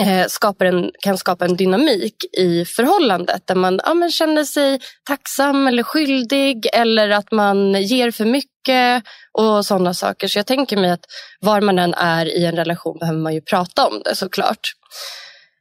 eh, 0.00 0.26
skapar 0.28 0.66
en, 0.66 0.90
kan 1.02 1.18
skapa 1.18 1.44
en 1.44 1.56
dynamik 1.56 2.14
i 2.38 2.64
förhållandet 2.64 3.42
där 3.46 3.54
man 3.54 3.80
ja, 3.84 3.94
men 3.94 4.10
känner 4.10 4.44
sig 4.44 4.80
tacksam 5.04 5.66
eller 5.66 5.82
skyldig 5.82 6.66
eller 6.72 7.10
att 7.10 7.32
man 7.32 7.82
ger 7.82 8.10
för 8.10 8.24
mycket 8.24 9.04
och 9.38 9.66
sådana 9.66 9.94
saker. 9.94 10.28
Så 10.28 10.38
jag 10.38 10.46
tänker 10.46 10.76
mig 10.76 10.90
att 10.90 11.04
var 11.40 11.60
man 11.60 11.78
än 11.78 11.94
är 11.94 12.26
i 12.26 12.44
en 12.44 12.56
relation 12.56 12.98
behöver 12.98 13.20
man 13.20 13.34
ju 13.34 13.40
prata 13.40 13.86
om 13.86 14.02
det 14.04 14.16
såklart. 14.16 14.72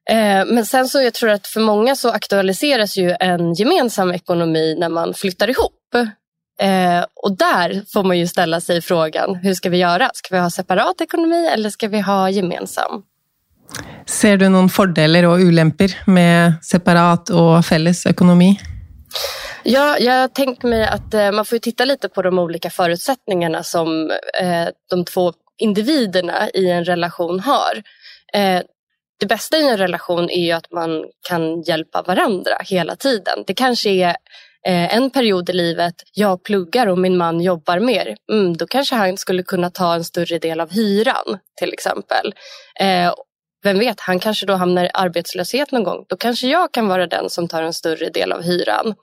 Eh, 0.09 0.45
men 0.45 0.65
sen 0.65 0.87
så 0.87 1.01
jag 1.01 1.13
tror 1.13 1.29
att 1.29 1.47
för 1.47 1.61
många 1.61 1.95
så 1.95 2.09
aktualiseras 2.09 2.97
ju 2.97 3.15
en 3.19 3.53
gemensam 3.53 4.11
ekonomi 4.11 4.75
när 4.79 4.89
man 4.89 5.13
flyttar 5.13 5.49
ihop. 5.49 5.95
Eh, 6.59 7.05
och 7.23 7.37
där 7.37 7.83
får 7.93 8.03
man 8.03 8.19
ju 8.19 8.27
ställa 8.27 8.61
sig 8.61 8.81
frågan, 8.81 9.35
hur 9.35 9.53
ska 9.53 9.69
vi 9.69 9.77
göra? 9.77 10.11
Ska 10.13 10.35
vi 10.35 10.41
ha 10.41 10.49
separat 10.49 11.01
ekonomi 11.01 11.47
eller 11.47 11.69
ska 11.69 11.87
vi 11.87 11.99
ha 11.99 12.29
gemensam? 12.29 13.03
Ser 14.05 14.37
du 14.37 14.49
någon 14.49 14.69
fördelar 14.69 15.23
och 15.23 15.37
ulemper 15.37 15.99
med 16.05 16.53
separat 16.61 17.29
och 17.29 17.65
felles 17.65 18.05
ekonomi? 18.05 18.59
Ja, 19.63 19.97
jag 19.99 20.33
tänker 20.33 20.67
mig 20.67 20.83
att 20.87 21.13
eh, 21.13 21.31
man 21.31 21.45
får 21.45 21.57
titta 21.57 21.85
lite 21.85 22.09
på 22.09 22.21
de 22.21 22.39
olika 22.39 22.69
förutsättningarna 22.69 23.63
som 23.63 24.11
eh, 24.41 24.67
de 24.89 25.05
två 25.05 25.33
individerna 25.57 26.49
i 26.49 26.69
en 26.69 26.85
relation 26.85 27.39
har. 27.39 27.83
Eh, 28.33 28.61
det 29.19 29.25
bästa 29.25 29.57
i 29.57 29.69
en 29.69 29.77
relation 29.77 30.29
är 30.29 30.45
ju 30.45 30.51
att 30.51 30.71
man 30.71 31.05
kan 31.29 31.61
hjälpa 31.61 32.01
varandra 32.01 32.57
hela 32.65 32.95
tiden. 32.95 33.43
Det 33.47 33.53
kanske 33.53 33.89
är 33.89 34.15
en 34.65 35.09
period 35.09 35.49
i 35.49 35.53
livet, 35.53 35.93
jag 36.13 36.43
pluggar 36.43 36.87
och 36.87 36.97
min 36.97 37.17
man 37.17 37.41
jobbar 37.41 37.79
mer. 37.79 38.15
Mm, 38.31 38.57
då 38.57 38.67
kanske 38.67 38.95
han 38.95 39.17
skulle 39.17 39.43
kunna 39.43 39.69
ta 39.69 39.93
en 39.95 40.03
större 40.03 40.39
del 40.39 40.59
av 40.59 40.71
hyran 40.71 41.39
till 41.59 41.73
exempel. 41.73 42.33
Vem 43.63 43.79
vet, 43.79 43.99
han 43.99 44.19
kanske 44.19 44.45
då 44.45 44.53
hamnar 44.53 44.85
i 44.85 44.89
arbetslöshet 44.93 45.71
någon 45.71 45.83
gång. 45.83 46.05
Då 46.09 46.17
kanske 46.17 46.47
jag 46.47 46.71
kan 46.73 46.87
vara 46.87 47.07
den 47.07 47.29
som 47.29 47.47
tar 47.47 47.63
en 47.63 47.73
större 47.73 48.09
del 48.09 48.31
av 48.31 48.41
hyran. 48.41 48.95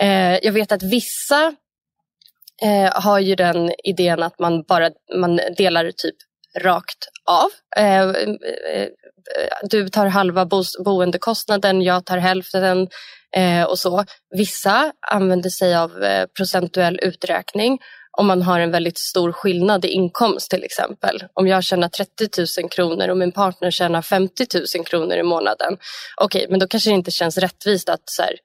Eh, 0.00 0.38
jag 0.42 0.52
vet 0.52 0.72
att 0.72 0.82
vissa 0.82 1.54
eh, 2.62 3.02
har 3.02 3.18
ju 3.18 3.34
den 3.34 3.72
idén 3.84 4.22
att 4.22 4.38
man 4.38 4.62
bara 4.62 4.90
man 5.16 5.40
delar 5.56 5.90
typ 5.90 6.16
rakt 6.60 7.08
av. 7.30 7.50
Eh, 7.76 8.08
eh 8.08 8.88
du 9.62 9.88
tar 9.88 10.06
halva 10.06 10.46
bo 10.46 10.62
boendekostnaden, 10.84 11.82
jag 11.82 12.04
tar 12.04 12.18
hälften 12.18 12.88
eh, 13.36 13.64
och 13.64 13.78
så. 13.78 14.04
Vissa 14.36 14.92
använder 15.10 15.50
sig 15.50 15.76
av 15.76 16.02
eh, 16.02 16.26
procentuell 16.36 16.98
uträkning 17.02 17.78
om 18.18 18.26
man 18.26 18.42
har 18.42 18.60
en 18.60 18.70
väldigt 18.70 18.98
stor 18.98 19.32
skillnad 19.32 19.84
i 19.84 19.88
inkomst 19.88 20.50
till 20.50 20.64
exempel. 20.64 21.24
Om 21.34 21.46
jag 21.46 21.64
tjänar 21.64 21.88
30 21.88 22.28
000 22.60 22.70
kronor 22.70 23.08
och 23.08 23.16
min 23.16 23.32
partner 23.32 23.70
tjänar 23.70 24.02
50 24.02 24.46
000 24.76 24.84
kronor 24.84 25.16
i 25.16 25.22
månaden. 25.22 25.76
Okej, 26.20 26.38
okay, 26.38 26.50
men 26.50 26.60
då 26.60 26.66
kanske 26.66 26.90
det 26.90 26.94
inte 26.94 27.10
känns 27.10 27.38
rättvist 27.38 27.88
att 27.88 28.02
så 28.04 28.22
här, 28.22 28.36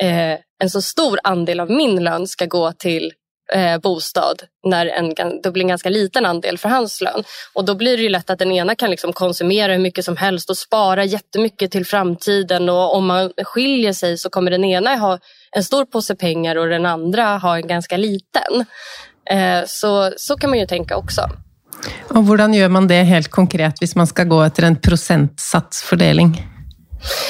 eh, 0.00 0.38
en 0.62 0.70
så 0.70 0.82
stor 0.82 1.18
andel 1.24 1.60
av 1.60 1.70
min 1.70 2.04
lön 2.04 2.26
ska 2.26 2.46
gå 2.46 2.72
till 2.72 3.12
eh, 3.52 3.78
bostad 3.78 4.42
när 4.66 4.86
en, 4.86 5.14
då 5.42 5.50
blir 5.50 5.62
en 5.62 5.68
ganska 5.68 5.88
liten 5.88 6.26
andel 6.26 6.58
för 6.58 6.68
hans 6.68 7.00
lön. 7.00 7.24
Och 7.52 7.64
då 7.64 7.74
blir 7.74 7.96
det 7.96 8.02
ju 8.02 8.08
lätt 8.08 8.30
att 8.30 8.38
den 8.38 8.52
ena 8.52 8.74
kan 8.74 8.90
liksom 8.90 9.12
konsumera 9.12 9.72
hur 9.72 9.78
mycket 9.78 10.04
som 10.04 10.16
helst 10.16 10.50
och 10.50 10.56
spara 10.56 11.04
jättemycket 11.04 11.70
till 11.70 11.86
framtiden 11.86 12.68
och 12.68 12.94
om 12.94 13.06
man 13.06 13.32
skiljer 13.44 13.92
sig 13.92 14.18
så 14.18 14.30
kommer 14.30 14.50
den 14.50 14.64
ena 14.64 14.96
ha 14.96 15.18
en 15.56 15.64
stor 15.64 15.84
påse 15.84 16.14
pengar 16.14 16.56
och 16.56 16.68
den 16.68 16.86
andra 16.86 17.38
ha 17.38 17.56
en 17.56 17.66
ganska 17.66 17.96
liten. 17.96 18.64
Eh, 19.30 19.64
så, 19.66 20.12
så 20.16 20.36
kan 20.36 20.50
man 20.50 20.58
ju 20.58 20.66
tänka 20.66 20.96
också. 20.96 21.30
Och 22.08 22.24
hur 22.24 22.54
gör 22.54 22.68
man 22.68 22.88
det 22.88 23.02
helt 23.02 23.28
konkret 23.28 23.82
om 23.82 23.88
man 23.94 24.06
ska 24.06 24.24
gå 24.24 24.42
efter 24.42 24.62
en 24.62 24.76
procentsatsfördelning? 24.76 26.46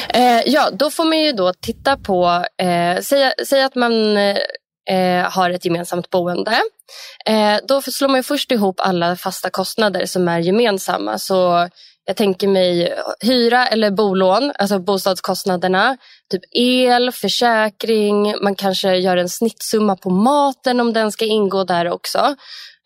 Eh, 0.08 0.40
ja, 0.46 0.70
då 0.72 0.90
får 0.90 1.04
man 1.04 1.18
ju 1.18 1.32
då 1.32 1.52
titta 1.60 1.96
på, 1.96 2.44
eh, 2.62 3.02
säga, 3.02 3.32
säga 3.46 3.66
att 3.66 3.74
man 3.74 4.16
eh, 4.16 5.30
har 5.30 5.50
ett 5.50 5.64
gemensamt 5.64 6.10
boende. 6.10 6.58
Eh, 7.26 7.56
då 7.68 7.82
slår 7.82 8.08
man 8.08 8.22
först 8.22 8.52
ihop 8.52 8.80
alla 8.80 9.16
fasta 9.16 9.50
kostnader 9.50 10.06
som 10.06 10.28
är 10.28 10.38
gemensamma. 10.38 11.18
Så 11.18 11.68
jag 12.10 12.16
tänker 12.16 12.48
mig 12.48 12.94
hyra 13.20 13.66
eller 13.66 13.90
bolån, 13.90 14.52
alltså 14.58 14.78
bostadskostnaderna. 14.78 15.96
Typ 16.30 16.42
el, 16.50 17.12
försäkring, 17.12 18.34
man 18.42 18.54
kanske 18.54 18.96
gör 18.96 19.16
en 19.16 19.28
snittsumma 19.28 19.96
på 19.96 20.10
maten 20.10 20.80
om 20.80 20.92
den 20.92 21.12
ska 21.12 21.24
ingå 21.24 21.64
där 21.64 21.88
också. 21.88 22.36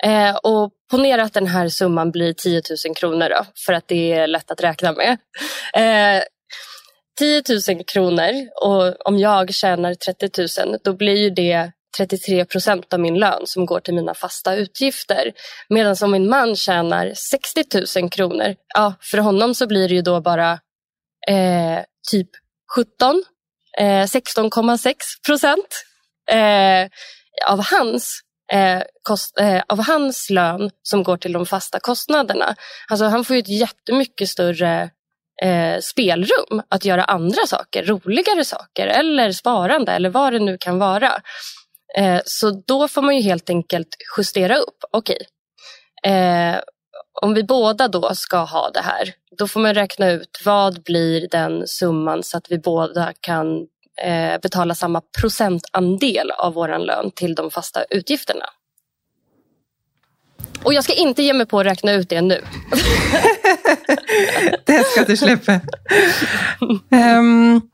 Eh, 0.04 0.36
och 0.36 0.70
ponera 0.90 1.22
att 1.22 1.32
den 1.32 1.46
här 1.46 1.68
summan 1.68 2.10
blir 2.10 2.32
10 2.32 2.62
000 2.86 2.94
kronor 2.96 3.28
då, 3.28 3.44
för 3.66 3.72
att 3.72 3.88
det 3.88 4.12
är 4.12 4.26
lätt 4.26 4.50
att 4.50 4.62
räkna 4.62 4.92
med. 4.92 5.18
Eh, 5.74 6.22
10 7.18 7.42
000 7.68 7.84
kronor 7.84 8.32
och 8.62 9.06
om 9.06 9.18
jag 9.18 9.54
tjänar 9.54 9.94
30 9.94 10.64
000 10.66 10.78
då 10.84 10.92
blir 10.92 11.16
ju 11.16 11.30
det 11.30 11.72
33 11.96 12.44
procent 12.44 12.92
av 12.92 13.00
min 13.00 13.18
lön 13.18 13.46
som 13.46 13.66
går 13.66 13.80
till 13.80 13.94
mina 13.94 14.14
fasta 14.14 14.54
utgifter. 14.54 15.32
Medan 15.68 15.96
om 16.02 16.10
min 16.10 16.28
man 16.28 16.56
tjänar 16.56 17.12
60 17.14 18.00
000 18.00 18.10
kronor, 18.10 18.54
ja, 18.74 18.94
för 19.00 19.18
honom 19.18 19.54
så 19.54 19.66
blir 19.66 19.88
det 19.88 19.94
ju 19.94 20.02
då 20.02 20.20
bara 20.20 20.52
eh, 21.28 21.80
typ 22.10 22.28
17, 22.76 23.24
eh, 23.78 23.84
16,6 23.84 24.94
procent 25.26 25.84
eh, 26.30 26.88
av 27.50 27.64
hans 27.70 28.20
eh, 28.52 28.82
kost, 29.02 29.38
eh, 29.38 29.62
av 29.68 29.82
hans 29.84 30.30
lön 30.30 30.70
som 30.82 31.02
går 31.02 31.16
till 31.16 31.32
de 31.32 31.46
fasta 31.46 31.80
kostnaderna. 31.80 32.54
Alltså 32.90 33.06
han 33.06 33.24
får 33.24 33.36
ju 33.36 33.40
ett 33.40 33.48
jättemycket 33.48 34.28
större 34.28 34.90
eh, 35.42 35.78
spelrum 35.80 36.62
att 36.68 36.84
göra 36.84 37.04
andra 37.04 37.46
saker, 37.46 37.84
roligare 37.84 38.44
saker 38.44 38.86
eller 38.86 39.32
sparande 39.32 39.92
eller 39.92 40.10
vad 40.10 40.32
det 40.32 40.38
nu 40.38 40.58
kan 40.58 40.78
vara. 40.78 41.12
Eh, 41.96 42.20
så 42.24 42.62
då 42.66 42.88
får 42.88 43.02
man 43.02 43.16
ju 43.16 43.22
helt 43.22 43.50
enkelt 43.50 43.88
justera 44.16 44.56
upp. 44.56 44.84
Okej, 44.90 45.18
okay. 46.02 46.12
eh, 46.12 46.60
om 47.22 47.34
vi 47.34 47.44
båda 47.44 47.88
då 47.88 48.14
ska 48.14 48.38
ha 48.38 48.70
det 48.70 48.80
här, 48.80 49.14
då 49.38 49.48
får 49.48 49.60
man 49.60 49.74
räkna 49.74 50.10
ut 50.10 50.40
vad 50.44 50.82
blir 50.82 51.28
den 51.30 51.66
summan 51.66 52.22
så 52.22 52.36
att 52.36 52.50
vi 52.50 52.58
båda 52.58 53.12
kan 53.20 53.66
eh, 54.02 54.40
betala 54.42 54.74
samma 54.74 55.02
procentandel 55.20 56.30
av 56.30 56.54
vår 56.54 56.78
lön 56.78 57.10
till 57.10 57.34
de 57.34 57.50
fasta 57.50 57.84
utgifterna. 57.90 58.44
Och 60.62 60.74
jag 60.74 60.84
ska 60.84 60.94
inte 60.94 61.22
ge 61.22 61.32
mig 61.32 61.46
på 61.46 61.60
att 61.60 61.66
räkna 61.66 61.92
ut 61.92 62.08
det 62.08 62.20
nu. 62.20 62.34
det 64.64 64.86
ska 64.86 65.04
du 65.04 65.16
släppa. 65.16 65.60
Um, 66.90 67.70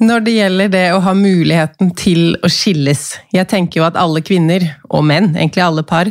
Når 0.00 0.24
det 0.24 0.32
gjelder 0.32 0.72
det 0.72 0.86
å 0.94 1.02
ha 1.04 1.12
muligheten 1.16 1.90
til 1.98 2.34
å 2.40 2.48
skilles 2.48 3.18
Jeg 3.34 3.48
tenker 3.50 3.82
jo 3.82 3.86
at 3.88 3.98
alle 4.00 4.22
kvinner, 4.24 4.64
og 4.88 5.04
menn, 5.04 5.34
egentlig 5.36 5.64
alle 5.64 5.84
par, 5.84 6.08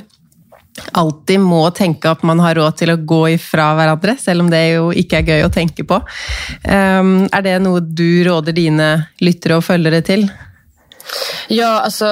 alltid 0.94 1.42
må 1.42 1.64
tenke 1.76 2.12
at 2.12 2.22
man 2.24 2.40
har 2.44 2.56
råd 2.60 2.78
til 2.80 2.94
å 2.94 3.00
gå 3.12 3.22
ifra 3.36 3.72
hverandre, 3.78 4.16
selv 4.22 4.46
om 4.46 4.52
det 4.52 4.62
jo 4.76 4.92
ikke 4.96 5.20
er 5.20 5.32
gøy 5.32 5.48
å 5.48 5.54
tenke 5.54 5.86
på. 5.88 6.00
Ehm, 6.64 7.16
um, 7.26 7.26
er 7.34 7.46
det 7.46 7.58
noe 7.66 7.82
du 7.82 8.24
råder 8.28 8.56
dine 8.56 8.90
lyttere 9.24 9.60
og 9.60 9.66
følgere 9.68 10.04
til? 10.06 10.30
Ja, 11.50 11.82
alltså 11.82 12.06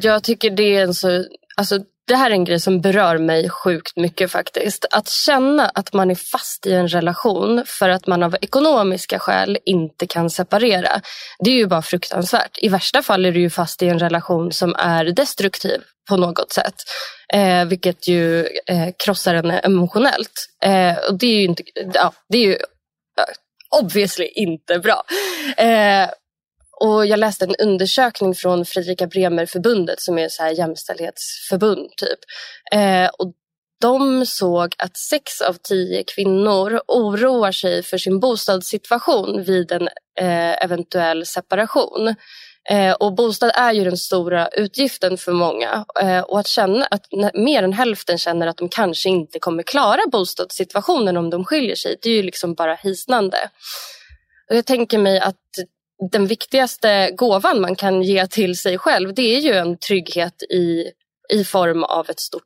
jag 0.00 0.24
tycker 0.24 0.50
det 0.50 0.76
är 0.76 0.82
en 0.82 0.94
så... 0.94 1.24
Alltså, 1.56 1.78
det 2.08 2.16
här 2.16 2.30
är 2.30 2.34
en 2.34 2.44
grej 2.44 2.60
som 2.60 2.80
berör 2.80 3.18
mig 3.18 3.50
sjukt 3.50 3.96
mycket 3.96 4.30
faktiskt. 4.30 4.84
Att 4.90 5.08
känna 5.08 5.68
att 5.68 5.92
man 5.92 6.10
är 6.10 6.14
fast 6.14 6.66
i 6.66 6.72
en 6.72 6.88
relation 6.88 7.62
för 7.66 7.88
att 7.88 8.06
man 8.06 8.22
av 8.22 8.36
ekonomiska 8.40 9.18
skäl 9.18 9.58
inte 9.64 10.06
kan 10.06 10.30
separera. 10.30 11.00
Det 11.38 11.50
är 11.50 11.54
ju 11.54 11.66
bara 11.66 11.82
fruktansvärt. 11.82 12.58
I 12.58 12.68
värsta 12.68 13.02
fall 13.02 13.26
är 13.26 13.32
du 13.32 13.40
ju 13.40 13.50
fast 13.50 13.82
i 13.82 13.88
en 13.88 13.98
relation 13.98 14.52
som 14.52 14.74
är 14.74 15.04
destruktiv 15.04 15.80
på 16.08 16.16
något 16.16 16.52
sätt. 16.52 16.74
Eh, 17.32 17.64
vilket 17.64 18.08
ju 18.08 18.46
eh, 18.46 18.88
krossar 19.04 19.34
en 19.34 19.50
emotionellt. 19.50 20.46
Eh, 20.64 20.96
och 21.08 21.18
det 21.18 21.26
är 21.26 21.40
ju, 21.40 21.44
inte, 21.44 21.62
ja, 21.94 22.12
det 22.28 22.38
är 22.38 22.42
ju 22.42 22.54
eh, 22.54 23.80
obviously 23.82 24.26
inte 24.26 24.78
bra. 24.78 25.02
Eh, 25.56 26.08
och 26.80 27.06
jag 27.06 27.18
läste 27.18 27.44
en 27.44 27.56
undersökning 27.56 28.34
från 28.34 28.64
Fredrika 28.64 29.06
Bremer-förbundet 29.06 30.00
som 30.00 30.18
är 30.18 30.28
så 30.28 30.42
här 30.42 30.50
jämställdhetsförbund. 30.50 31.90
Typ. 31.96 32.18
Eh, 32.72 33.10
och 33.18 33.32
de 33.80 34.26
såg 34.26 34.74
att 34.78 34.96
sex 34.96 35.40
av 35.40 35.52
tio 35.52 36.04
kvinnor 36.04 36.80
oroar 36.88 37.52
sig 37.52 37.82
för 37.82 37.98
sin 37.98 38.20
bostadssituation 38.20 39.42
vid 39.42 39.72
en 39.72 39.88
eh, 40.20 40.64
eventuell 40.64 41.26
separation. 41.26 42.14
Eh, 42.70 42.92
och 42.92 43.14
bostad 43.14 43.50
är 43.54 43.72
ju 43.72 43.84
den 43.84 43.96
stora 43.96 44.48
utgiften 44.48 45.18
för 45.18 45.32
många. 45.32 45.84
Eh, 46.00 46.20
och 46.20 46.40
att 46.40 46.46
känna 46.46 46.86
att 46.86 47.06
mer 47.34 47.62
än 47.62 47.72
hälften 47.72 48.18
känner 48.18 48.46
att 48.46 48.56
de 48.56 48.68
kanske 48.68 49.08
inte 49.08 49.38
kommer 49.38 49.62
klara 49.62 50.00
bostadssituationen 50.12 51.16
om 51.16 51.30
de 51.30 51.44
skiljer 51.44 51.76
sig, 51.76 51.96
det 52.02 52.10
är 52.10 52.14
ju 52.14 52.22
liksom 52.22 52.54
bara 52.54 52.74
hisnande. 52.74 53.50
Och 54.50 54.56
jag 54.56 54.66
tänker 54.66 54.98
mig 54.98 55.20
att 55.20 55.36
den 56.10 56.26
viktigaste 56.26 57.10
gåvan 57.16 57.60
man 57.60 57.76
kan 57.76 58.02
ge 58.02 58.26
till 58.26 58.58
sig 58.58 58.78
själv 58.78 59.14
det 59.14 59.36
är 59.36 59.40
ju 59.40 59.52
en 59.52 59.78
trygghet 59.78 60.42
i, 60.42 60.84
i 61.32 61.44
form 61.44 61.84
av 61.84 62.10
ett 62.10 62.20
stort 62.20 62.42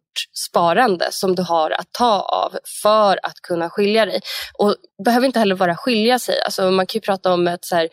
sparande 0.49 1.09
som 1.11 1.35
du 1.35 1.43
har 1.43 1.71
att 1.71 1.93
ta 1.93 2.21
av 2.21 2.59
för 2.83 3.19
att 3.23 3.37
kunna 3.43 3.71
skilja 3.71 4.07
dig. 4.07 4.21
Och 4.59 4.77
behöver 5.05 5.27
inte 5.27 5.39
heller 5.39 5.55
vara 5.55 5.77
skilja 5.77 6.19
sig. 6.19 6.41
Alltså 6.45 6.71
man 6.71 6.87
kan 6.87 6.99
ju 6.99 7.01
prata 7.01 7.33
om 7.33 7.49
ett 7.49 7.65
så 7.65 7.77
här, 7.77 7.89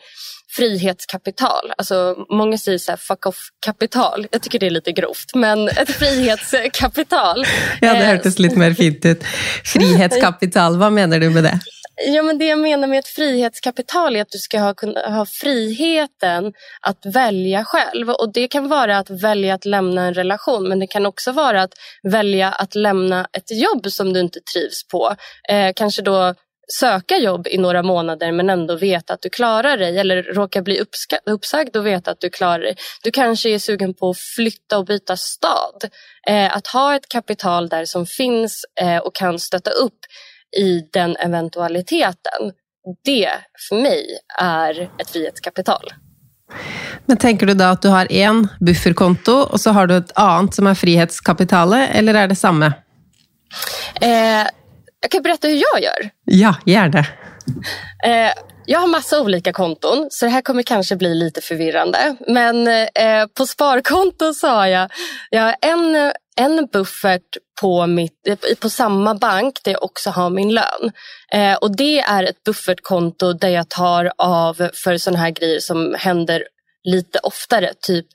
frihetskapital. 0.56 1.72
Alltså, 1.78 2.16
många 2.28 2.58
säger 2.58 2.78
så 2.78 2.92
här, 2.92 2.96
fuck 2.96 3.26
off-kapital. 3.26 4.26
Jag 4.30 4.42
tycker 4.42 4.58
det 4.58 4.66
är 4.66 4.70
lite 4.70 4.92
grovt, 4.92 5.34
men 5.34 5.68
ett 5.68 5.90
frihetskapital. 5.98 7.44
ja, 7.80 7.94
det 7.94 8.04
hördes 8.04 8.38
lite 8.38 8.58
mer 8.58 8.74
fint 8.74 9.04
ut. 9.04 9.24
Frihetskapital, 9.64 10.78
vad 10.78 10.92
menar 10.92 11.18
du 11.18 11.30
med 11.30 11.44
det? 11.44 11.60
Ja, 11.96 12.22
men 12.22 12.38
det 12.38 12.44
jag 12.44 12.58
menar 12.58 12.88
med 12.88 12.98
ett 12.98 13.08
frihetskapital 13.08 14.16
är 14.16 14.22
att 14.22 14.30
du 14.30 14.38
ska 14.38 14.58
ha, 14.58 14.74
ha 15.06 15.26
friheten 15.26 16.52
att 16.80 17.06
välja 17.06 17.64
själv. 17.64 18.10
Och 18.10 18.32
Det 18.32 18.48
kan 18.48 18.68
vara 18.68 18.98
att 18.98 19.10
välja 19.10 19.54
att 19.54 19.64
lämna 19.64 20.06
en 20.06 20.14
relation 20.14 20.68
men 20.68 20.78
det 20.78 20.86
kan 20.86 21.06
också 21.06 21.32
vara 21.32 21.62
att 21.62 21.72
välja 22.02 22.48
att 22.48 22.74
lämna 22.74 23.28
ett 23.32 23.60
jobb 23.60 23.86
som 23.86 24.12
du 24.12 24.20
inte 24.20 24.40
trivs 24.54 24.88
på. 24.88 25.16
Eh, 25.48 25.72
kanske 25.76 26.02
då 26.02 26.34
söka 26.72 27.16
jobb 27.16 27.46
i 27.46 27.58
några 27.58 27.82
månader 27.82 28.32
men 28.32 28.50
ändå 28.50 28.76
veta 28.76 29.14
att 29.14 29.22
du 29.22 29.28
klarar 29.28 29.76
dig 29.76 29.98
eller 29.98 30.22
råka 30.22 30.62
bli 30.62 30.84
uppsagd 31.26 31.76
och 31.76 31.86
veta 31.86 32.10
att 32.10 32.20
du 32.20 32.30
klarar 32.30 32.58
dig. 32.58 32.76
Du 33.02 33.10
kanske 33.10 33.50
är 33.50 33.58
sugen 33.58 33.94
på 33.94 34.10
att 34.10 34.18
flytta 34.36 34.78
och 34.78 34.84
byta 34.84 35.16
stad. 35.16 35.90
Eh, 36.26 36.56
att 36.56 36.66
ha 36.66 36.96
ett 36.96 37.08
kapital 37.08 37.68
där 37.68 37.84
som 37.84 38.06
finns 38.06 38.64
eh, 38.80 38.98
och 38.98 39.14
kan 39.14 39.38
stötta 39.38 39.70
upp 39.70 39.98
i 40.56 40.80
den 40.92 41.16
eventualiteten. 41.16 42.52
Det 43.04 43.30
för 43.68 43.82
mig 43.82 44.18
är 44.40 44.90
ett 44.98 45.10
frihetskapital. 45.10 45.84
Men 47.06 47.16
tänker 47.16 47.46
du 47.46 47.54
då 47.54 47.64
att 47.64 47.82
du 47.82 47.88
har 47.88 48.12
en 48.12 48.48
bufferkonto 48.60 49.32
och 49.32 49.60
så 49.60 49.70
har 49.70 49.86
du 49.86 49.96
ett 49.96 50.18
annat 50.18 50.54
som 50.54 50.66
är 50.66 50.74
frihetskapitalet 50.74 51.90
eller 51.92 52.14
är 52.14 52.28
det 52.28 52.36
samma? 52.36 52.66
Eh, 54.00 54.46
jag 55.00 55.10
kan 55.10 55.22
berätta 55.22 55.48
hur 55.48 55.62
jag 55.72 55.82
gör. 55.82 56.10
Ja, 56.24 56.54
gärna. 56.66 56.98
Eh, 58.04 58.32
jag 58.70 58.80
har 58.80 58.86
massa 58.86 59.20
olika 59.20 59.52
konton 59.52 60.08
så 60.10 60.24
det 60.24 60.30
här 60.30 60.42
kommer 60.42 60.62
kanske 60.62 60.96
bli 60.96 61.14
lite 61.14 61.40
förvirrande. 61.40 62.16
Men 62.26 62.68
eh, 62.68 63.26
på 63.34 63.46
sparkonto 63.46 64.34
så 64.34 64.48
har 64.48 64.66
jag, 64.66 64.90
jag 65.30 65.42
har 65.42 65.56
en, 65.60 66.12
en 66.36 66.66
buffert 66.72 67.36
på, 67.60 67.86
mitt, 67.86 68.28
eh, 68.28 68.36
på 68.60 68.70
samma 68.70 69.14
bank 69.14 69.58
där 69.64 69.72
jag 69.72 69.82
också 69.82 70.10
har 70.10 70.30
min 70.30 70.54
lön. 70.54 70.92
Eh, 71.32 71.54
och 71.54 71.76
Det 71.76 72.00
är 72.00 72.24
ett 72.24 72.44
buffertkonto 72.44 73.32
där 73.32 73.48
jag 73.48 73.68
tar 73.68 74.12
av 74.18 74.70
för 74.84 74.96
sådana 74.96 75.18
här 75.18 75.30
grejer 75.30 75.60
som 75.60 75.94
händer 75.98 76.44
lite 76.84 77.18
oftare. 77.18 77.72
Typ, 77.80 78.06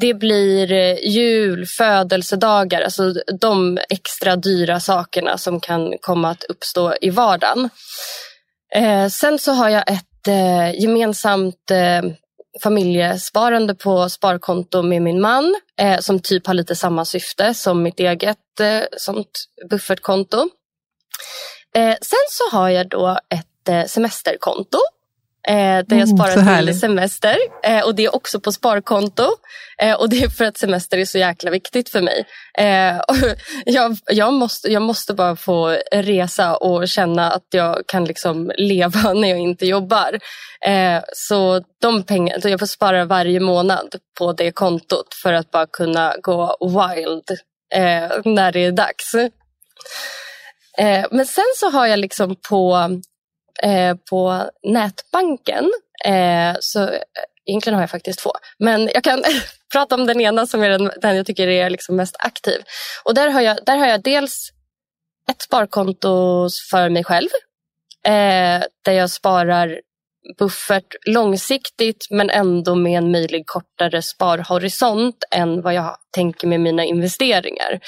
det 0.00 0.14
blir 0.14 0.72
eh, 0.72 0.96
jul, 1.08 1.66
födelsedagar, 1.78 2.80
alltså 2.80 3.14
de 3.40 3.78
extra 3.90 4.36
dyra 4.36 4.80
sakerna 4.80 5.38
som 5.38 5.60
kan 5.60 5.94
komma 6.00 6.30
att 6.30 6.44
uppstå 6.44 6.94
i 7.00 7.10
vardagen. 7.10 7.70
Eh, 8.74 9.08
sen 9.08 9.38
så 9.38 9.52
har 9.52 9.68
jag 9.68 9.90
ett 9.90 10.28
eh, 10.28 10.80
gemensamt 10.80 11.70
eh, 11.70 12.02
familjesparande 12.62 13.74
på 13.74 14.08
sparkonto 14.08 14.82
med 14.82 15.02
min 15.02 15.20
man 15.20 15.54
eh, 15.80 15.98
som 15.98 16.20
typ 16.20 16.46
har 16.46 16.54
lite 16.54 16.76
samma 16.76 17.04
syfte 17.04 17.54
som 17.54 17.82
mitt 17.82 18.00
eget 18.00 18.60
eh, 18.60 18.82
sånt 18.96 19.44
buffertkonto. 19.70 20.48
Eh, 21.76 21.96
sen 22.02 22.26
så 22.30 22.56
har 22.56 22.68
jag 22.68 22.88
då 22.88 23.18
ett 23.28 23.68
eh, 23.68 23.84
semesterkonto 23.84 24.78
eh, 25.48 25.54
där 25.54 25.96
jag 25.96 26.08
mm, 26.08 26.16
sparar 26.16 26.56
till 26.62 26.80
semester. 26.80 27.36
Eh, 27.64 27.84
och 27.84 27.94
det 27.94 28.04
är 28.04 28.14
också 28.14 28.40
på 28.40 28.52
sparkonto. 28.52 29.26
Eh, 29.78 29.94
och 29.94 30.08
det 30.08 30.22
är 30.22 30.28
för 30.28 30.44
att 30.44 30.58
semester 30.58 30.98
är 30.98 31.04
så 31.04 31.18
jäkla 31.18 31.50
viktigt 31.50 31.88
för 31.88 32.00
mig. 32.00 32.24
Eh, 32.58 33.00
jag, 33.64 33.96
jag, 34.06 34.32
måste, 34.32 34.72
jag 34.72 34.82
måste 34.82 35.14
bara 35.14 35.36
få 35.36 35.78
resa 35.92 36.56
och 36.56 36.88
känna 36.88 37.30
att 37.30 37.46
jag 37.50 37.86
kan 37.86 38.04
liksom 38.04 38.52
leva 38.58 39.12
när 39.12 39.28
jag 39.28 39.38
inte 39.38 39.66
jobbar. 39.66 40.18
Eh, 40.66 41.02
så 41.12 41.64
de 41.80 42.02
pengarna, 42.02 42.48
jag 42.48 42.60
får 42.60 42.66
spara 42.66 43.04
varje 43.04 43.40
månad 43.40 43.94
på 44.18 44.32
det 44.32 44.52
kontot 44.52 45.14
för 45.22 45.32
att 45.32 45.50
bara 45.50 45.66
kunna 45.66 46.14
gå 46.22 46.56
wild 46.60 47.38
eh, 47.74 48.20
när 48.24 48.52
det 48.52 48.64
är 48.64 48.72
dags. 48.72 49.14
Men 51.10 51.26
sen 51.26 51.44
så 51.56 51.70
har 51.70 51.86
jag 51.86 51.98
liksom 51.98 52.36
på 52.48 52.88
eh, 53.62 53.96
på 54.10 54.50
nätbanken. 54.62 55.72
Eh, 56.04 56.56
så 56.60 56.82
eh, 56.82 57.00
egentligen 57.46 57.74
har 57.74 57.82
jag 57.82 57.90
faktiskt 57.90 58.18
två. 58.18 58.32
Men 58.58 58.90
jag 58.94 59.04
kan 59.04 59.22
prata 59.72 59.94
om 59.94 60.06
den 60.06 60.20
ena 60.20 60.46
som 60.46 60.62
är 60.62 60.70
den, 60.70 60.90
den 61.00 61.16
jag 61.16 61.26
tycker 61.26 61.48
är 61.48 61.70
liksom 61.70 61.96
mest 61.96 62.16
aktiv. 62.18 62.62
Och 63.04 63.14
där 63.14 63.30
har, 63.30 63.40
jag, 63.40 63.58
där 63.66 63.76
har 63.76 63.86
jag 63.86 64.02
dels 64.02 64.50
ett 65.30 65.42
sparkonto 65.42 66.48
för 66.70 66.88
mig 66.88 67.04
själv. 67.04 67.28
Eh, 68.06 68.62
där 68.84 68.92
jag 68.92 69.10
sparar 69.10 69.80
buffert 70.38 70.94
långsiktigt 71.06 72.06
men 72.10 72.30
ändå 72.30 72.74
med 72.74 72.98
en 72.98 73.12
möjlig 73.12 73.46
kortare 73.46 74.02
sparhorisont 74.02 75.24
än 75.30 75.62
vad 75.62 75.74
jag 75.74 75.96
tänker 76.10 76.46
med 76.46 76.60
mina 76.60 76.84
investeringar. 76.84 77.80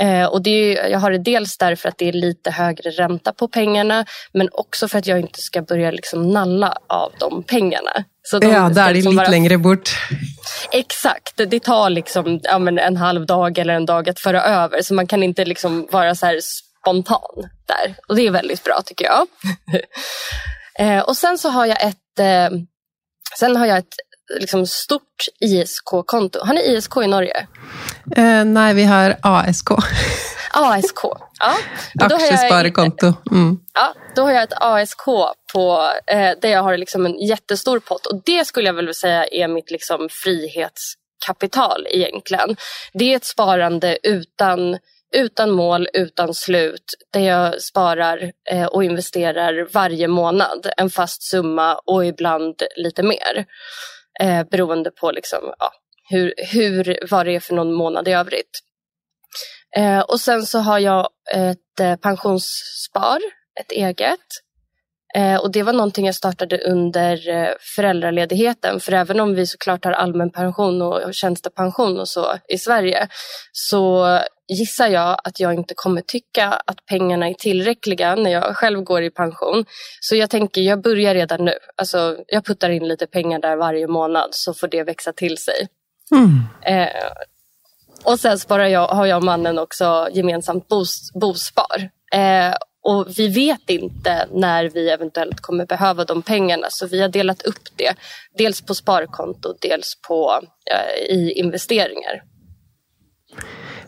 Eh, 0.00 0.26
och 0.26 0.42
det 0.42 0.78
är, 0.78 0.88
jag 0.88 0.98
har 0.98 1.10
det 1.10 1.18
dels 1.18 1.58
därför 1.58 1.88
att 1.88 1.98
det 1.98 2.08
är 2.08 2.12
lite 2.12 2.50
högre 2.50 2.90
ränta 2.90 3.32
på 3.32 3.48
pengarna 3.48 4.06
men 4.32 4.48
också 4.52 4.88
för 4.88 4.98
att 4.98 5.06
jag 5.06 5.20
inte 5.20 5.40
ska 5.40 5.62
börja 5.62 5.90
liksom 5.90 6.30
nalla 6.30 6.78
av 6.86 7.12
de 7.20 7.42
pengarna. 7.42 8.04
Så 8.22 8.38
de 8.38 8.46
ja, 8.46 8.68
där 8.68 8.90
är 8.90 8.94
liksom 8.94 9.12
lite 9.12 9.24
bara... 9.24 9.30
längre 9.30 9.58
bort. 9.58 9.90
Exakt, 10.72 11.36
det 11.36 11.60
tar 11.60 11.90
liksom 11.90 12.40
ja, 12.42 12.68
en 12.68 12.96
halv 12.96 13.26
dag 13.26 13.58
eller 13.58 13.74
en 13.74 13.86
dag 13.86 14.08
att 14.08 14.20
föra 14.20 14.42
över 14.42 14.82
så 14.82 14.94
man 14.94 15.06
kan 15.06 15.22
inte 15.22 15.44
liksom 15.44 15.88
vara 15.90 16.14
så 16.14 16.26
här 16.26 16.40
spontan 16.40 17.50
där. 17.66 17.94
Och 18.08 18.16
det 18.16 18.26
är 18.26 18.30
väldigt 18.30 18.64
bra 18.64 18.82
tycker 18.86 19.04
jag. 19.04 19.26
eh, 20.98 21.02
och 21.02 21.16
sen 21.16 21.38
så 21.38 21.48
har 21.48 21.66
jag 21.66 21.82
ett 21.82 22.18
eh, 22.18 22.58
Sen 23.38 23.56
har 23.56 23.66
jag 23.66 23.78
ett 23.78 23.94
liksom 24.40 24.66
stort 24.66 25.28
ISK-konto. 25.40 26.38
Har 26.44 26.54
ni 26.54 26.60
ISK 26.60 26.96
i 26.96 27.06
Norge? 27.06 27.46
Uh, 28.18 28.44
nej, 28.44 28.74
vi 28.74 28.84
har 28.84 29.16
ASK. 29.22 29.70
ASK, 30.52 30.98
ja. 31.38 31.56
Aktiesparekonto. 32.00 33.12
Mm. 33.30 33.58
Ja, 33.74 33.94
då 34.16 34.22
har 34.22 34.32
jag 34.32 34.42
ett 34.42 34.54
ASK 34.60 35.04
på, 35.52 35.90
eh, 36.06 36.30
där 36.42 36.48
jag 36.48 36.62
har 36.62 36.76
liksom 36.76 37.06
en 37.06 37.18
jättestor 37.18 37.80
pott. 37.80 38.06
Och 38.06 38.22
det 38.24 38.44
skulle 38.44 38.68
jag 38.68 38.74
väl 38.74 38.94
säga 38.94 39.26
är 39.26 39.48
mitt 39.48 39.70
liksom 39.70 40.08
frihetskapital 40.10 41.86
egentligen. 41.90 42.56
Det 42.92 43.12
är 43.12 43.16
ett 43.16 43.24
sparande 43.24 43.98
utan 44.02 44.78
utan 45.16 45.50
mål, 45.50 45.88
utan 45.92 46.34
slut, 46.34 46.84
där 47.12 47.20
jag 47.20 47.62
sparar 47.62 48.32
eh, 48.50 48.66
och 48.66 48.84
investerar 48.84 49.68
varje 49.72 50.08
månad 50.08 50.66
en 50.76 50.90
fast 50.90 51.22
summa 51.22 51.74
och 51.74 52.06
ibland 52.06 52.62
lite 52.76 53.02
mer 53.02 53.46
eh, 54.20 54.44
beroende 54.50 54.90
på 54.90 55.10
liksom, 55.10 55.54
ja, 55.58 55.72
hur, 56.08 56.34
hur, 56.52 56.98
vad 57.10 57.26
det 57.26 57.36
är 57.36 57.40
för 57.40 57.54
någon 57.54 57.72
månad 57.72 58.08
i 58.08 58.12
övrigt. 58.12 58.60
Eh, 59.76 60.00
och 60.00 60.20
sen 60.20 60.46
så 60.46 60.58
har 60.58 60.78
jag 60.78 61.08
ett 61.34 61.80
eh, 61.80 61.96
pensionsspar, 61.96 63.20
ett 63.60 63.72
eget. 63.72 64.20
Eh, 65.14 65.36
och 65.36 65.52
det 65.52 65.62
var 65.62 65.72
någonting 65.72 66.06
jag 66.06 66.14
startade 66.14 66.58
under 66.58 67.28
eh, 67.28 67.50
föräldraledigheten. 67.76 68.80
För 68.80 68.92
även 68.92 69.20
om 69.20 69.34
vi 69.34 69.46
såklart 69.46 69.84
har 69.84 69.92
allmän 69.92 70.30
pension 70.30 70.82
och 70.82 71.14
tjänstepension 71.14 72.00
och 72.00 72.08
så 72.08 72.38
i 72.48 72.58
Sverige 72.58 73.08
så 73.52 74.04
gissar 74.48 74.88
jag 74.88 75.18
att 75.24 75.40
jag 75.40 75.54
inte 75.54 75.74
kommer 75.74 76.00
tycka 76.00 76.48
att 76.48 76.86
pengarna 76.86 77.28
är 77.28 77.34
tillräckliga 77.34 78.14
när 78.14 78.30
jag 78.30 78.56
själv 78.56 78.80
går 78.80 79.02
i 79.02 79.10
pension. 79.10 79.64
Så 80.00 80.16
jag 80.16 80.30
tänker, 80.30 80.60
jag 80.60 80.82
börjar 80.82 81.14
redan 81.14 81.44
nu. 81.44 81.54
Alltså, 81.76 82.16
jag 82.26 82.44
puttar 82.44 82.70
in 82.70 82.88
lite 82.88 83.06
pengar 83.06 83.38
där 83.38 83.56
varje 83.56 83.86
månad 83.86 84.28
så 84.30 84.54
får 84.54 84.68
det 84.68 84.82
växa 84.82 85.12
till 85.12 85.38
sig. 85.38 85.68
Mm. 86.10 86.40
Eh, 86.62 86.88
och 88.04 88.20
sen 88.20 88.38
sparar 88.38 88.66
jag, 88.66 88.88
har 88.88 89.06
jag 89.06 89.16
och 89.16 89.24
mannen 89.24 89.58
också 89.58 90.08
gemensamt 90.12 90.68
bos, 90.68 91.12
bospar. 91.14 91.90
Eh, 92.12 92.54
och 92.82 93.18
vi 93.18 93.28
vet 93.28 93.70
inte 93.70 94.28
när 94.32 94.64
vi 94.64 94.90
eventuellt 94.90 95.40
kommer 95.40 95.66
behöva 95.66 96.04
de 96.04 96.22
pengarna 96.22 96.66
så 96.70 96.86
vi 96.86 97.00
har 97.00 97.08
delat 97.08 97.42
upp 97.42 97.76
det. 97.76 97.94
Dels 98.38 98.60
på 98.60 98.74
sparkonto, 98.74 99.54
dels 99.60 99.94
på, 100.08 100.40
eh, 100.70 101.16
i 101.16 101.32
investeringar. 101.32 102.22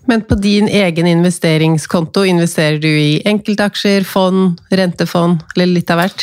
Men 0.07 0.25
på 0.25 0.35
din 0.35 0.69
egen 0.69 1.07
investeringskonto 1.07 2.25
investerar 2.25 2.79
du 2.79 3.01
i 3.01 3.23
enkeltaktier, 3.25 4.05
fond, 4.05 4.61
räntefond 4.71 5.39
eller 5.57 5.67
lite 5.67 5.93
av 5.93 6.01
vart? 6.01 6.23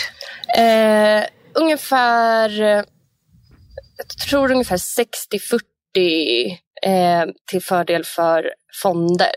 Eh, 0.57 1.23
ungefär, 1.53 2.49
jag 3.97 4.27
tror 4.29 4.51
ungefär 4.51 4.77
60-40 4.77 6.57
eh, 6.85 7.25
till 7.51 7.61
fördel 7.61 8.03
för 8.03 8.49
fonder. 8.81 9.31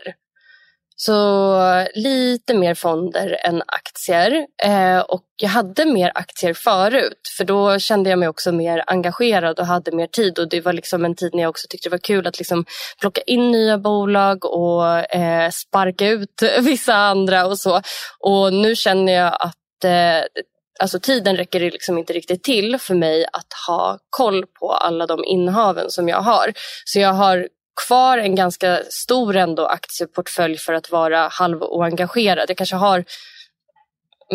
Så 0.99 1.87
lite 1.95 2.53
mer 2.53 2.73
fonder 2.73 3.37
än 3.45 3.61
aktier. 3.67 4.45
Eh, 4.63 4.99
och 4.99 5.23
jag 5.41 5.49
hade 5.49 5.85
mer 5.85 6.11
aktier 6.15 6.53
förut 6.53 7.21
för 7.37 7.43
då 7.43 7.79
kände 7.79 8.09
jag 8.09 8.19
mig 8.19 8.27
också 8.27 8.51
mer 8.51 8.83
engagerad 8.87 9.59
och 9.59 9.65
hade 9.65 9.91
mer 9.91 10.07
tid. 10.07 10.39
Och 10.39 10.49
det 10.49 10.61
var 10.61 10.73
liksom 10.73 11.05
en 11.05 11.15
tid 11.15 11.35
när 11.35 11.41
jag 11.43 11.49
också 11.49 11.67
tyckte 11.69 11.89
det 11.89 11.93
var 11.93 11.97
kul 11.97 12.27
att 12.27 12.37
liksom 12.37 12.65
plocka 13.01 13.21
in 13.21 13.51
nya 13.51 13.77
bolag 13.77 14.45
och 14.45 15.15
eh, 15.15 15.49
sparka 15.49 16.07
ut 16.07 16.43
vissa 16.61 16.93
andra 16.93 17.45
och 17.45 17.59
så. 17.59 17.81
Och 18.19 18.53
nu 18.53 18.75
känner 18.75 19.13
jag 19.13 19.37
att 19.39 19.83
eh, 19.83 20.43
alltså 20.79 20.99
tiden 20.99 21.37
räcker 21.37 21.59
liksom 21.59 21.97
inte 21.97 22.13
riktigt 22.13 22.43
till 22.43 22.77
för 22.79 22.95
mig 22.95 23.25
att 23.33 23.53
ha 23.67 23.99
koll 24.09 24.45
på 24.59 24.71
alla 24.71 25.05
de 25.05 25.25
innehaven 25.25 25.91
som 25.91 26.09
jag 26.09 26.21
har. 26.21 26.53
Så 26.85 26.99
jag 26.99 27.13
har 27.13 27.47
kvar 27.85 28.17
en 28.17 28.35
ganska 28.35 28.79
stor 28.89 29.35
ändå 29.35 29.65
aktieportfölj 29.65 30.57
för 30.57 30.73
att 30.73 30.91
vara 30.91 31.27
halvoengagerad. 31.27 32.49
Jag 32.49 32.57
kanske 32.57 32.75
har 32.75 33.05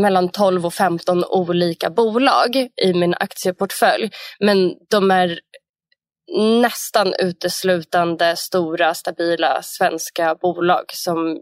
mellan 0.01 0.29
12 0.29 0.67
och 0.67 0.75
15 0.75 1.25
olika 1.25 1.91
bolag 1.91 2.57
i 2.83 2.95
min 2.95 3.15
aktieportfölj. 3.15 4.11
Men 4.41 4.75
de 4.91 5.11
är 5.11 5.41
nästan 6.61 7.15
uteslutande 7.19 8.37
stora, 8.37 8.95
stabila 8.95 9.63
svenska 9.63 10.35
bolag 10.35 10.85
som 10.89 11.41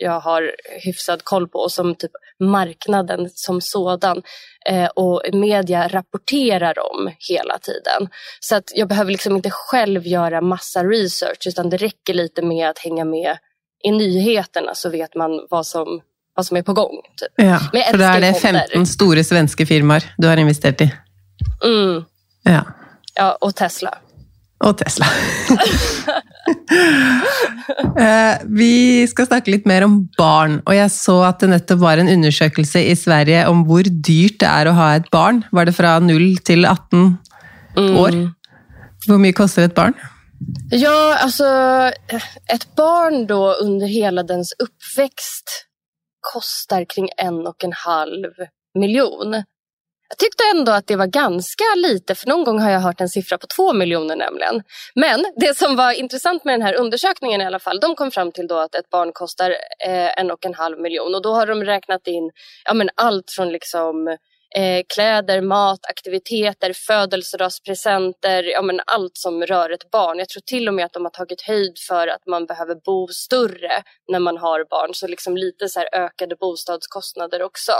jag 0.00 0.20
har 0.20 0.52
hyfsad 0.84 1.24
koll 1.24 1.48
på 1.48 1.58
och 1.58 1.72
som 1.72 1.94
typ 1.94 2.10
marknaden 2.40 3.30
som 3.34 3.60
sådan 3.60 4.22
eh, 4.68 4.86
och 4.86 5.22
media 5.32 5.88
rapporterar 5.88 6.74
om 6.92 7.12
hela 7.18 7.58
tiden. 7.58 8.08
Så 8.40 8.56
att 8.56 8.72
jag 8.74 8.88
behöver 8.88 9.12
liksom 9.12 9.36
inte 9.36 9.50
själv 9.50 10.06
göra 10.06 10.40
massa 10.40 10.84
research 10.84 11.46
utan 11.46 11.70
det 11.70 11.76
räcker 11.76 12.14
lite 12.14 12.42
med 12.42 12.68
att 12.70 12.78
hänga 12.78 13.04
med 13.04 13.38
i 13.84 13.90
nyheterna 13.90 14.74
så 14.74 14.90
vet 14.90 15.14
man 15.14 15.46
vad 15.50 15.66
som, 15.66 16.00
vad 16.34 16.46
som 16.46 16.56
är 16.56 16.62
på 16.62 16.72
gång. 16.72 17.00
Typ. 17.16 17.32
Ja, 17.36 17.58
för 17.90 17.98
då 17.98 18.04
är 18.04 18.20
det 18.20 18.34
15 18.34 18.86
stora 18.86 19.24
svenska 19.24 19.66
firmor 19.66 20.02
du 20.18 20.28
har 20.28 20.36
investerat 20.36 20.80
i. 20.80 20.94
Mm. 21.64 22.04
Ja. 22.42 22.64
ja, 23.14 23.38
och 23.40 23.54
Tesla. 23.54 23.98
Og 24.66 24.76
Tesla. 24.82 25.08
Eh, 28.00 28.40
vi 28.50 29.06
skal 29.06 29.26
snakke 29.28 29.52
litt 29.52 29.66
mer 29.68 29.84
om 29.86 30.00
barn. 30.18 30.56
Og 30.66 30.74
jeg 30.74 30.90
så 30.92 31.16
at 31.28 31.42
det 31.42 31.50
nettopp 31.52 31.82
var 31.82 32.00
en 32.00 32.10
undersøkelse 32.10 32.82
i 32.90 32.96
Sverige 32.98 33.44
om 33.50 33.62
hvor 33.68 33.86
dyrt 33.86 34.40
det 34.42 34.48
er 34.48 34.70
å 34.70 34.74
ha 34.74 34.88
et 34.96 35.06
barn. 35.12 35.42
Var 35.54 35.68
det 35.68 35.74
fra 35.76 35.92
0 36.02 36.24
til 36.46 36.66
18 36.66 37.04
år? 37.78 38.16
Mm. 38.16 38.24
Hvor 39.06 39.22
mye 39.22 39.36
koster 39.36 39.68
et 39.68 39.76
barn? 39.76 39.94
Ja, 40.72 41.18
alltså 41.20 41.44
ett 42.48 42.66
barn 42.76 43.26
då 43.26 43.54
under 43.54 43.86
hela 43.86 44.22
dens 44.22 44.52
uppväxt 44.58 45.66
kostar 46.32 46.84
kring 46.84 47.08
en 47.16 47.46
och 47.46 47.64
en 47.64 47.72
halv 47.72 48.32
miljon. 48.78 49.42
Jag 50.12 50.18
tyckte 50.18 50.44
ändå 50.54 50.72
att 50.72 50.86
det 50.86 50.96
var 50.96 51.06
ganska 51.06 51.64
lite, 51.76 52.14
för 52.14 52.28
någon 52.28 52.44
gång 52.44 52.58
har 52.58 52.70
jag 52.70 52.80
hört 52.80 53.00
en 53.00 53.08
siffra 53.08 53.38
på 53.38 53.46
två 53.56 53.72
miljoner 53.72 54.16
nämligen. 54.16 54.62
Men 54.94 55.24
det 55.36 55.56
som 55.56 55.76
var 55.76 55.92
intressant 55.92 56.44
med 56.44 56.54
den 56.54 56.62
här 56.62 56.74
undersökningen 56.74 57.40
i 57.40 57.44
alla 57.46 57.58
fall, 57.58 57.80
de 57.80 57.94
kom 57.94 58.10
fram 58.10 58.32
till 58.32 58.46
då 58.46 58.58
att 58.58 58.74
ett 58.74 58.90
barn 58.90 59.12
kostar 59.12 59.50
eh, 59.86 60.20
en 60.20 60.30
och 60.30 60.46
en 60.46 60.54
halv 60.54 60.80
miljon 60.80 61.14
och 61.14 61.22
då 61.22 61.34
har 61.34 61.46
de 61.46 61.64
räknat 61.64 62.06
in 62.06 62.30
ja, 62.64 62.74
men 62.74 62.90
allt 62.94 63.30
från 63.30 63.48
liksom 63.52 64.08
eh, 64.56 64.82
kläder, 64.94 65.40
mat, 65.40 65.86
aktiviteter, 65.88 66.72
födelsedagspresenter, 66.72 68.42
ja, 68.42 68.62
men 68.62 68.80
allt 68.86 69.16
som 69.16 69.42
rör 69.42 69.70
ett 69.70 69.90
barn. 69.90 70.18
Jag 70.18 70.28
tror 70.28 70.40
till 70.40 70.68
och 70.68 70.74
med 70.74 70.84
att 70.84 70.92
de 70.92 71.04
har 71.04 71.10
tagit 71.10 71.42
höjd 71.42 71.78
för 71.88 72.08
att 72.08 72.26
man 72.26 72.46
behöver 72.46 72.74
bo 72.74 73.08
större 73.08 73.82
när 74.12 74.18
man 74.18 74.38
har 74.38 74.64
barn, 74.70 74.90
så 74.94 75.06
liksom 75.06 75.36
lite 75.36 75.68
så 75.68 75.80
ökade 75.92 76.36
bostadskostnader 76.36 77.42
också. 77.42 77.72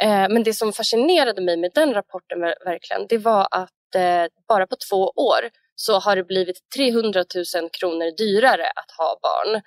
Eh, 0.00 0.26
men 0.30 0.42
det 0.42 0.54
som 0.54 0.72
fascinerade 0.72 1.42
mig 1.42 1.56
med 1.56 1.70
den 1.74 1.94
rapporten 1.94 2.40
verkligen, 2.40 3.06
det 3.08 3.18
var 3.18 3.48
att 3.50 3.94
eh, 3.94 4.24
bara 4.48 4.66
på 4.66 4.76
två 4.90 5.02
år 5.16 5.40
så 5.76 5.98
har 5.98 6.16
det 6.16 6.24
blivit 6.24 6.56
300 6.76 7.24
000 7.34 7.70
kronor 7.72 8.16
dyrare 8.18 8.66
att 8.66 8.90
ha 8.98 9.18
barn. 9.22 9.62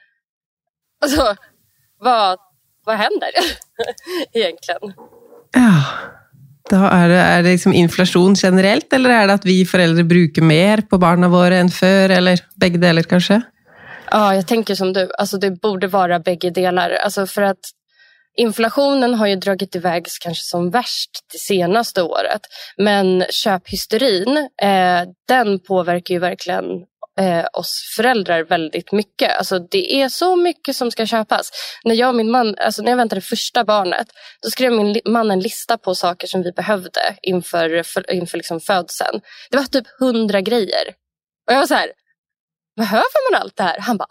Alltså, 1.01 1.35
vad, 1.99 2.39
vad 2.85 2.95
händer 2.95 3.29
egentligen? 4.33 4.93
Ja, 5.51 5.83
då 6.69 6.75
är 6.75 7.09
det, 7.09 7.15
är 7.15 7.43
det 7.43 7.49
liksom 7.49 7.73
inflation 7.73 8.33
generellt 8.37 8.93
eller 8.93 9.09
är 9.09 9.27
det 9.27 9.33
att 9.33 9.45
vi 9.45 9.65
föräldrar 9.65 10.03
brukar 10.03 10.41
mer 10.41 10.81
på 10.81 10.97
barnen 10.97 11.31
våra 11.31 11.55
än 11.55 11.69
förr 11.69 12.09
eller 12.09 12.39
bägge 12.55 12.77
delar 12.77 13.01
kanske? 13.01 13.41
Ja, 14.11 14.35
jag 14.35 14.47
tänker 14.47 14.75
som 14.75 14.93
du. 14.93 15.11
Alltså 15.17 15.37
det 15.37 15.51
borde 15.51 15.87
vara 15.87 16.19
bägge 16.19 16.49
delar. 16.49 16.89
Alltså 16.89 17.27
för 17.27 17.41
att 17.41 17.59
Inflationen 18.37 19.13
har 19.13 19.27
ju 19.27 19.35
dragit 19.35 19.75
iväg 19.75 20.07
kanske 20.21 20.43
som 20.43 20.69
värst 20.69 21.09
det 21.31 21.37
senaste 21.37 22.01
året. 22.01 22.41
Men 22.77 23.25
köphysterin, 23.29 24.37
eh, 24.61 25.01
den 25.27 25.59
påverkar 25.59 26.13
ju 26.13 26.19
verkligen 26.19 26.65
eh, 27.19 27.45
oss 27.53 27.93
föräldrar 27.95 28.43
väldigt 28.43 28.91
mycket. 28.91 29.37
Alltså 29.37 29.59
det 29.59 30.01
är 30.01 30.09
så 30.09 30.35
mycket 30.35 30.75
som 30.75 30.91
ska 30.91 31.05
köpas. 31.05 31.51
När 31.83 31.95
jag 31.95 32.09
och 32.09 32.15
min 32.15 32.31
man, 32.31 32.55
alltså 32.57 32.81
när 32.81 32.89
jag 32.89 32.97
väntade 32.97 33.21
första 33.21 33.63
barnet, 33.63 34.07
då 34.41 34.49
skrev 34.49 34.71
min 34.71 35.01
man 35.05 35.31
en 35.31 35.39
lista 35.39 35.77
på 35.77 35.95
saker 35.95 36.27
som 36.27 36.43
vi 36.43 36.51
behövde 36.51 37.01
inför, 37.21 37.83
för, 37.83 38.13
inför 38.13 38.37
liksom 38.37 38.59
födseln. 38.59 39.21
Det 39.51 39.57
var 39.57 39.63
typ 39.63 39.87
hundra 39.99 40.41
grejer. 40.41 40.87
Och 41.47 41.53
jag 41.53 41.59
var 41.59 41.67
så 41.67 41.73
här, 41.73 41.91
behöver 42.75 43.31
man 43.31 43.41
allt 43.41 43.55
det 43.55 43.63
här? 43.63 43.79
Han 43.79 43.97
bara, 43.97 44.07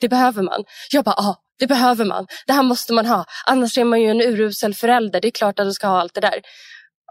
det 0.00 0.08
behöver 0.08 0.42
man. 0.42 0.64
Jag 0.90 1.04
bara, 1.04 1.14
ah, 1.14 1.36
det 1.58 1.66
behöver 1.66 2.04
man. 2.04 2.26
Det 2.46 2.52
här 2.52 2.62
måste 2.62 2.92
man 2.92 3.06
ha. 3.06 3.24
Annars 3.46 3.78
är 3.78 3.84
man 3.84 4.00
ju 4.00 4.10
en 4.10 4.20
urusel 4.20 4.74
förälder. 4.74 5.20
Det 5.20 5.28
är 5.28 5.32
klart 5.32 5.58
att 5.58 5.66
du 5.66 5.72
ska 5.72 5.86
ha 5.86 6.00
allt 6.00 6.14
det 6.14 6.20
där. 6.20 6.42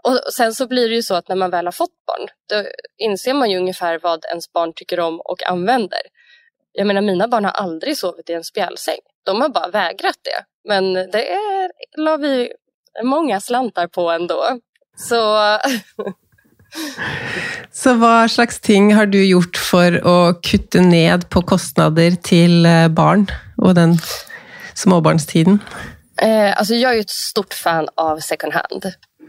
Och 0.04 0.32
sen 0.32 0.54
så 0.54 0.66
blir 0.66 0.88
det 0.88 0.94
ju 0.94 1.02
så 1.02 1.14
att 1.14 1.28
när 1.28 1.36
man 1.36 1.50
väl 1.50 1.66
har 1.66 1.72
fått 1.72 2.04
barn, 2.06 2.28
då 2.48 2.68
inser 2.98 3.34
man 3.34 3.50
ju 3.50 3.58
ungefär 3.58 3.98
vad 4.02 4.24
ens 4.24 4.52
barn 4.52 4.72
tycker 4.76 5.00
om 5.00 5.20
och 5.20 5.42
använder. 5.48 6.00
Jag 6.72 6.86
menar, 6.86 7.00
mina 7.00 7.28
barn 7.28 7.44
har 7.44 7.52
aldrig 7.52 7.98
sovit 7.98 8.30
i 8.30 8.32
en 8.32 8.44
spjälsäng. 8.44 8.98
De 9.24 9.40
har 9.40 9.48
bara 9.48 9.68
vägrat 9.68 10.16
det. 10.22 10.68
Men 10.68 10.94
det 10.94 11.32
är, 11.32 11.70
la 11.96 12.16
vi 12.16 12.52
många 13.04 13.40
slantar 13.40 13.86
på 13.86 14.10
ändå. 14.10 14.60
Så... 14.96 15.38
så 17.72 17.94
vad 17.94 18.30
slags 18.30 18.60
ting 18.60 18.94
har 18.94 19.06
du 19.06 19.26
gjort 19.26 19.56
för 19.56 19.92
att 20.28 20.42
kutta 20.42 20.80
ned 20.80 21.28
på 21.28 21.42
kostnader 21.42 22.10
till 22.10 22.66
eh, 22.66 22.88
barn 22.88 23.26
och 23.56 23.74
den 23.74 23.98
småbarnstiden? 24.74 25.58
Eh, 26.22 26.58
alltså 26.58 26.74
jag 26.74 26.96
är 26.96 27.00
ett 27.00 27.10
stort 27.10 27.54
fan 27.54 27.88
av 27.94 28.18
second 28.18 28.52
hand. 28.52 28.84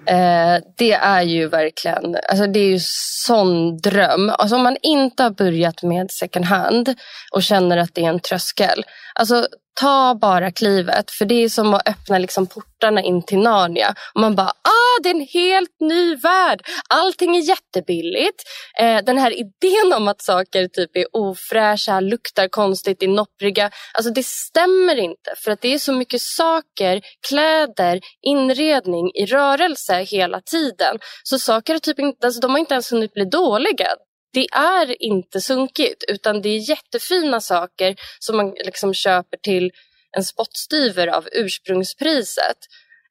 Eh, 0.06 0.64
det 0.78 0.94
är 0.94 1.22
ju 1.22 1.48
verkligen, 1.48 2.18
alltså 2.30 2.48
det 2.48 2.60
är 2.60 2.70
ju 2.70 2.80
sån 3.26 3.78
dröm. 3.78 4.30
Alltså 4.30 4.56
om 4.56 4.64
man 4.64 4.78
inte 4.82 5.24
har 5.24 5.30
börjat 5.30 5.84
med 5.84 6.12
second 6.12 6.46
hand 6.46 6.96
och 7.32 7.44
känner 7.44 7.78
att 7.78 7.96
det 7.96 8.06
är 8.06 8.10
en 8.10 8.20
tröskel. 8.20 8.86
Alltså 9.16 9.48
ta 9.80 10.16
bara 10.22 10.52
klivet 10.52 11.12
för 11.12 11.26
det 11.26 11.44
är 11.44 11.50
som 11.50 11.74
att 11.74 11.90
öppna 11.90 12.18
liksom 12.18 12.48
portarna 12.48 13.02
in 13.02 13.26
till 13.26 13.40
Narnia. 13.40 13.96
Och 14.14 14.22
man 14.22 14.36
bara, 14.36 14.48
ah 14.48 15.02
det 15.04 15.10
är 15.10 15.14
en 15.14 15.28
helt 15.34 15.80
ny 15.80 16.16
värld. 16.16 16.62
Allting 16.90 17.36
är 17.38 17.42
jättebilligt. 17.42 18.44
Eh, 18.80 18.98
den 19.04 19.18
här 19.18 19.32
idén 19.34 19.94
om 19.96 20.08
att 20.08 20.22
saker 20.22 20.68
typ 20.68 20.98
är 20.98 21.06
ofräscha, 21.14 22.00
luktar 22.00 22.48
konstigt, 22.48 23.04
är 23.04 23.08
noppriga. 23.08 23.72
Alltså 23.94 24.12
det 24.12 24.26
stämmer 24.26 24.96
inte 24.96 25.34
för 25.38 25.52
att 25.52 25.62
det 25.62 25.74
är 25.74 25.80
så 25.80 25.94
mycket 25.94 26.22
saker, 26.22 27.02
kläder, 27.28 28.00
inredning 28.22 29.12
i 29.16 29.26
rörelse 29.26 29.96
hela 29.96 30.42
tiden. 30.42 31.00
Så 31.24 31.40
saker 31.40 31.76
är 31.76 31.80
typ 31.80 32.00
inte, 32.00 32.28
alltså, 32.28 32.42
de 32.42 32.52
har 32.52 32.60
inte 32.60 32.74
ens 32.74 32.92
hunnit 32.92 33.14
bli 33.14 33.26
dåliga 33.26 33.88
det 34.34 34.48
är 34.52 35.02
inte 35.02 35.42
sunkigt 35.42 36.04
utan 36.08 36.42
det 36.42 36.50
är 36.50 36.70
jättefina 36.70 37.42
saker 37.42 37.96
som 38.20 38.38
man 38.38 38.54
liksom 38.66 38.94
köper 38.94 39.38
till 39.38 39.72
en 40.18 40.24
spottstyver 40.24 41.08
av 41.08 41.28
ursprungspriset. 41.32 42.58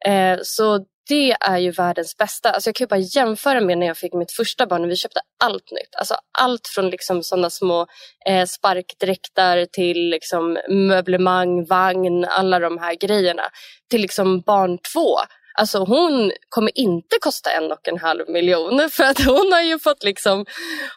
Eh, 0.06 0.38
så 0.42 0.84
det 1.08 1.36
är 1.40 1.58
ju 1.58 1.70
världens 1.70 2.16
bästa. 2.16 2.50
Alltså 2.50 2.68
jag 2.68 2.74
kan 2.74 2.84
ju 2.84 2.88
bara 2.88 3.00
jämföra 3.00 3.60
med 3.60 3.78
när 3.78 3.86
jag 3.86 3.96
fick 3.96 4.12
mitt 4.12 4.32
första 4.32 4.66
barn 4.66 4.84
och 4.84 4.90
vi 4.90 4.96
köpte 4.96 5.20
allt 5.44 5.70
nytt. 5.70 5.94
Alltså 5.98 6.14
allt 6.38 6.68
från 6.74 6.90
liksom 6.90 7.22
sådana 7.22 7.50
små 7.50 7.86
eh, 8.26 8.46
sparkdräktar 8.46 9.64
till 9.64 10.10
liksom 10.10 10.58
möblemang, 10.68 11.66
vagn, 11.66 12.24
alla 12.24 12.58
de 12.58 12.78
här 12.78 12.94
grejerna. 12.94 13.42
Till 13.90 14.00
liksom 14.00 14.40
barn 14.40 14.78
två. 14.92 15.18
Alltså 15.58 15.78
hon 15.78 16.32
kommer 16.48 16.78
inte 16.78 17.16
kosta 17.20 17.50
en 17.50 17.72
och 17.72 17.88
en 17.88 17.98
halv 17.98 18.28
miljon 18.28 18.88
för 18.90 19.04
att 19.04 19.24
hon 19.24 19.52
har 19.52 19.62
ju 19.62 19.78
fått 19.78 20.04
liksom, 20.04 20.44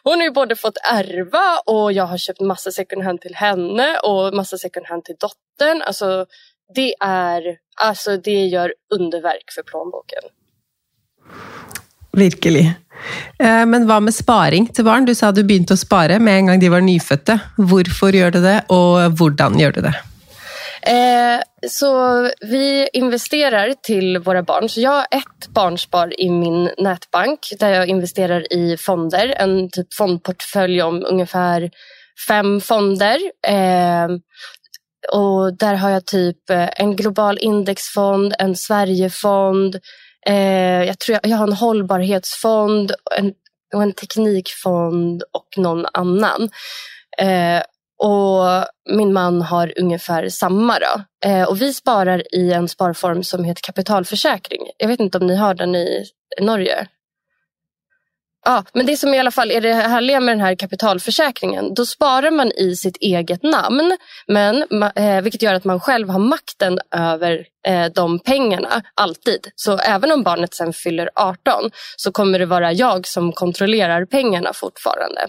hon 0.02 0.12
har 0.12 0.24
ju 0.24 0.30
både 0.30 0.56
fått 0.56 0.78
ärva 0.92 1.58
och 1.66 1.92
jag 1.92 2.04
har 2.06 2.18
köpt 2.18 2.40
massa 2.40 2.70
second 2.70 3.02
hand 3.02 3.20
till 3.20 3.34
henne 3.34 3.98
och 3.98 4.34
massa 4.34 4.58
second 4.58 4.86
hand 4.86 5.04
till 5.04 5.16
dottern. 5.20 5.82
Alltså 5.82 6.26
det 6.74 6.94
är, 7.00 7.42
alltså 7.80 8.16
det 8.16 8.46
gör 8.46 8.74
underverk 8.94 9.52
för 9.54 9.62
plånboken. 9.62 10.22
Virkelig. 12.12 12.72
Eh, 13.38 13.66
men 13.66 13.86
vad 13.86 14.02
med 14.02 14.14
sparing 14.14 14.66
till 14.66 14.84
barn? 14.84 15.04
Du 15.04 15.14
sa 15.14 15.28
att 15.28 15.34
du 15.34 15.44
började 15.44 15.76
spara 15.76 16.18
med 16.18 16.36
en 16.36 16.46
gång 16.46 16.60
de 16.60 16.68
var 16.68 16.80
nyfödda. 16.80 17.40
Varför 17.56 18.12
gör 18.12 18.30
du 18.30 18.40
det 18.40 18.64
och 18.66 19.00
hur 19.00 19.60
gör 19.60 19.72
du 19.72 19.80
det? 19.80 20.11
Eh, 20.86 21.40
så 21.68 22.22
vi 22.40 22.88
investerar 22.92 23.74
till 23.82 24.18
våra 24.18 24.42
barn. 24.42 24.68
Så 24.68 24.80
jag 24.80 24.90
har 24.90 25.06
ett 25.10 25.48
barnspar 25.48 26.20
i 26.20 26.30
min 26.30 26.70
nätbank 26.78 27.38
där 27.58 27.70
jag 27.70 27.86
investerar 27.86 28.52
i 28.52 28.76
fonder. 28.76 29.34
En 29.38 29.70
typ 29.70 29.94
fondportfölj 29.94 30.82
om 30.82 31.04
ungefär 31.06 31.70
fem 32.28 32.60
fonder. 32.60 33.18
Eh, 33.46 34.08
och 35.12 35.56
där 35.56 35.74
har 35.74 35.90
jag 35.90 36.06
typ 36.06 36.50
eh, 36.50 36.68
en 36.76 36.96
global 36.96 37.38
indexfond, 37.38 38.34
en 38.38 38.56
Sverigefond, 38.56 39.78
eh, 40.26 40.84
jag 40.84 40.98
tror 40.98 41.18
jag, 41.22 41.32
jag, 41.32 41.36
har 41.36 41.46
en 41.46 41.52
hållbarhetsfond 41.52 42.92
en, 43.18 43.32
och 43.74 43.82
en 43.82 43.92
teknikfond 43.92 45.22
och 45.32 45.48
någon 45.56 45.86
annan. 45.92 46.48
Eh, 47.18 47.62
och 48.02 48.64
min 48.90 49.12
man 49.12 49.42
har 49.42 49.72
ungefär 49.76 50.28
samma. 50.28 50.78
Då. 50.78 51.28
Eh, 51.28 51.48
och 51.48 51.62
vi 51.62 51.72
sparar 51.72 52.34
i 52.34 52.52
en 52.52 52.68
sparform 52.68 53.22
som 53.24 53.44
heter 53.44 53.62
kapitalförsäkring. 53.62 54.60
Jag 54.78 54.88
vet 54.88 55.00
inte 55.00 55.18
om 55.18 55.26
ni 55.26 55.36
har 55.36 55.54
den 55.54 55.74
i 55.74 56.04
Norge? 56.40 56.86
Ja, 58.44 58.64
men 58.72 58.86
det 58.86 58.96
som 58.96 59.14
i 59.14 59.18
alla 59.18 59.30
fall 59.30 59.50
är 59.50 59.60
det 59.60 59.72
härliga 59.72 60.20
med 60.20 60.36
den 60.36 60.40
här 60.44 60.54
kapitalförsäkringen, 60.54 61.74
då 61.74 61.86
sparar 61.86 62.30
man 62.30 62.52
i 62.52 62.76
sitt 62.76 62.96
eget 62.96 63.42
namn, 63.42 63.96
men, 64.26 64.82
eh, 64.96 65.20
vilket 65.22 65.42
gör 65.42 65.54
att 65.54 65.64
man 65.64 65.80
själv 65.80 66.08
har 66.08 66.18
makten 66.18 66.78
över 66.94 67.46
eh, 67.66 67.86
de 67.94 68.18
pengarna, 68.18 68.82
alltid. 68.94 69.48
Så 69.54 69.78
även 69.78 70.12
om 70.12 70.22
barnet 70.22 70.54
sen 70.54 70.72
fyller 70.72 71.10
18 71.14 71.70
så 71.96 72.12
kommer 72.12 72.38
det 72.38 72.46
vara 72.46 72.72
jag 72.72 73.06
som 73.06 73.32
kontrollerar 73.32 74.04
pengarna 74.04 74.52
fortfarande. 74.54 75.26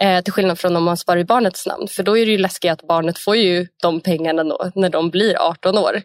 Eh, 0.00 0.22
till 0.22 0.32
skillnad 0.32 0.58
från 0.58 0.76
om 0.76 0.84
man 0.84 0.96
sparar 0.96 1.20
i 1.20 1.24
barnets 1.24 1.66
namn, 1.66 1.88
för 1.88 2.02
då 2.02 2.18
är 2.18 2.26
det 2.26 2.32
ju 2.32 2.38
läskigt 2.38 2.72
att 2.72 2.88
barnet 2.88 3.18
får 3.18 3.36
ju 3.36 3.66
de 3.82 4.00
pengarna 4.00 4.44
då, 4.44 4.70
när 4.74 4.88
de 4.88 5.10
blir 5.10 5.36
18 5.38 5.78
år. 5.78 6.02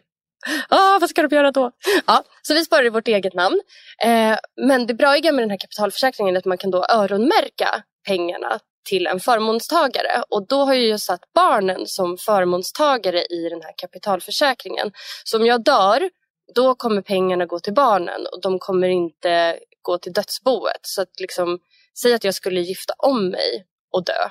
Ah, 0.69 0.99
vad 0.99 1.10
ska 1.10 1.21
de 1.21 1.36
göra 1.36 1.52
då? 1.52 1.71
Ja, 2.08 2.23
så 2.41 2.54
vi 2.54 2.65
sparar 2.65 2.86
i 2.86 2.89
vårt 2.89 3.08
eget 3.08 3.34
namn. 3.34 3.62
Eh, 4.04 4.38
men 4.67 4.88
det 4.88 4.93
braiga 4.93 5.32
med 5.32 5.43
den 5.43 5.49
här 5.49 5.58
kapitalförsäkringen 5.58 6.36
är 6.36 6.39
att 6.39 6.45
man 6.45 6.58
kan 6.58 6.71
då 6.71 6.86
öronmärka 6.89 7.84
pengarna 8.08 8.60
till 8.89 9.08
en 9.08 9.19
förmånstagare 9.19 10.23
och 10.30 10.47
då 10.47 10.65
har 10.65 10.73
jag 10.73 10.99
satt 10.99 11.21
barnen 11.34 11.88
som 11.88 12.17
förmånstagare 12.17 13.21
i 13.21 13.49
den 13.49 13.62
här 13.62 13.73
kapitalförsäkringen. 13.78 14.91
Så 15.23 15.38
om 15.38 15.45
jag 15.45 15.63
dör, 15.63 16.10
då 16.56 16.75
kommer 16.75 17.02
pengarna 17.02 17.45
gå 17.45 17.60
till 17.60 17.73
barnen 17.73 18.21
och 18.34 18.41
de 18.41 18.60
kommer 18.60 18.88
inte 18.88 19.60
gå 19.82 19.97
till 19.97 20.13
dödsboet. 20.13 20.80
Så 20.82 21.02
att 21.02 21.19
liksom, 21.19 21.60
säg 22.02 22.13
att 22.13 22.23
jag 22.23 22.36
skulle 22.36 22.62
gifta 22.62 22.93
om 22.97 23.30
mig 23.30 23.65
och 23.91 24.06
dö. 24.06 24.30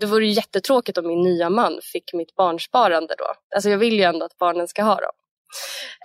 Det 0.00 0.06
vore 0.06 0.26
jättetråkigt 0.26 0.98
om 0.98 1.06
min 1.06 1.22
nya 1.22 1.50
man 1.50 1.80
fick 1.82 2.12
mitt 2.12 2.34
barnsparande 2.34 3.14
då. 3.18 3.32
Alltså 3.54 3.70
jag 3.70 3.78
vill 3.78 3.94
ju 3.94 4.02
ändå 4.02 4.24
att 4.24 4.38
barnen 4.38 4.68
ska 4.68 4.82
ha 4.82 4.94
dem. 4.94 5.12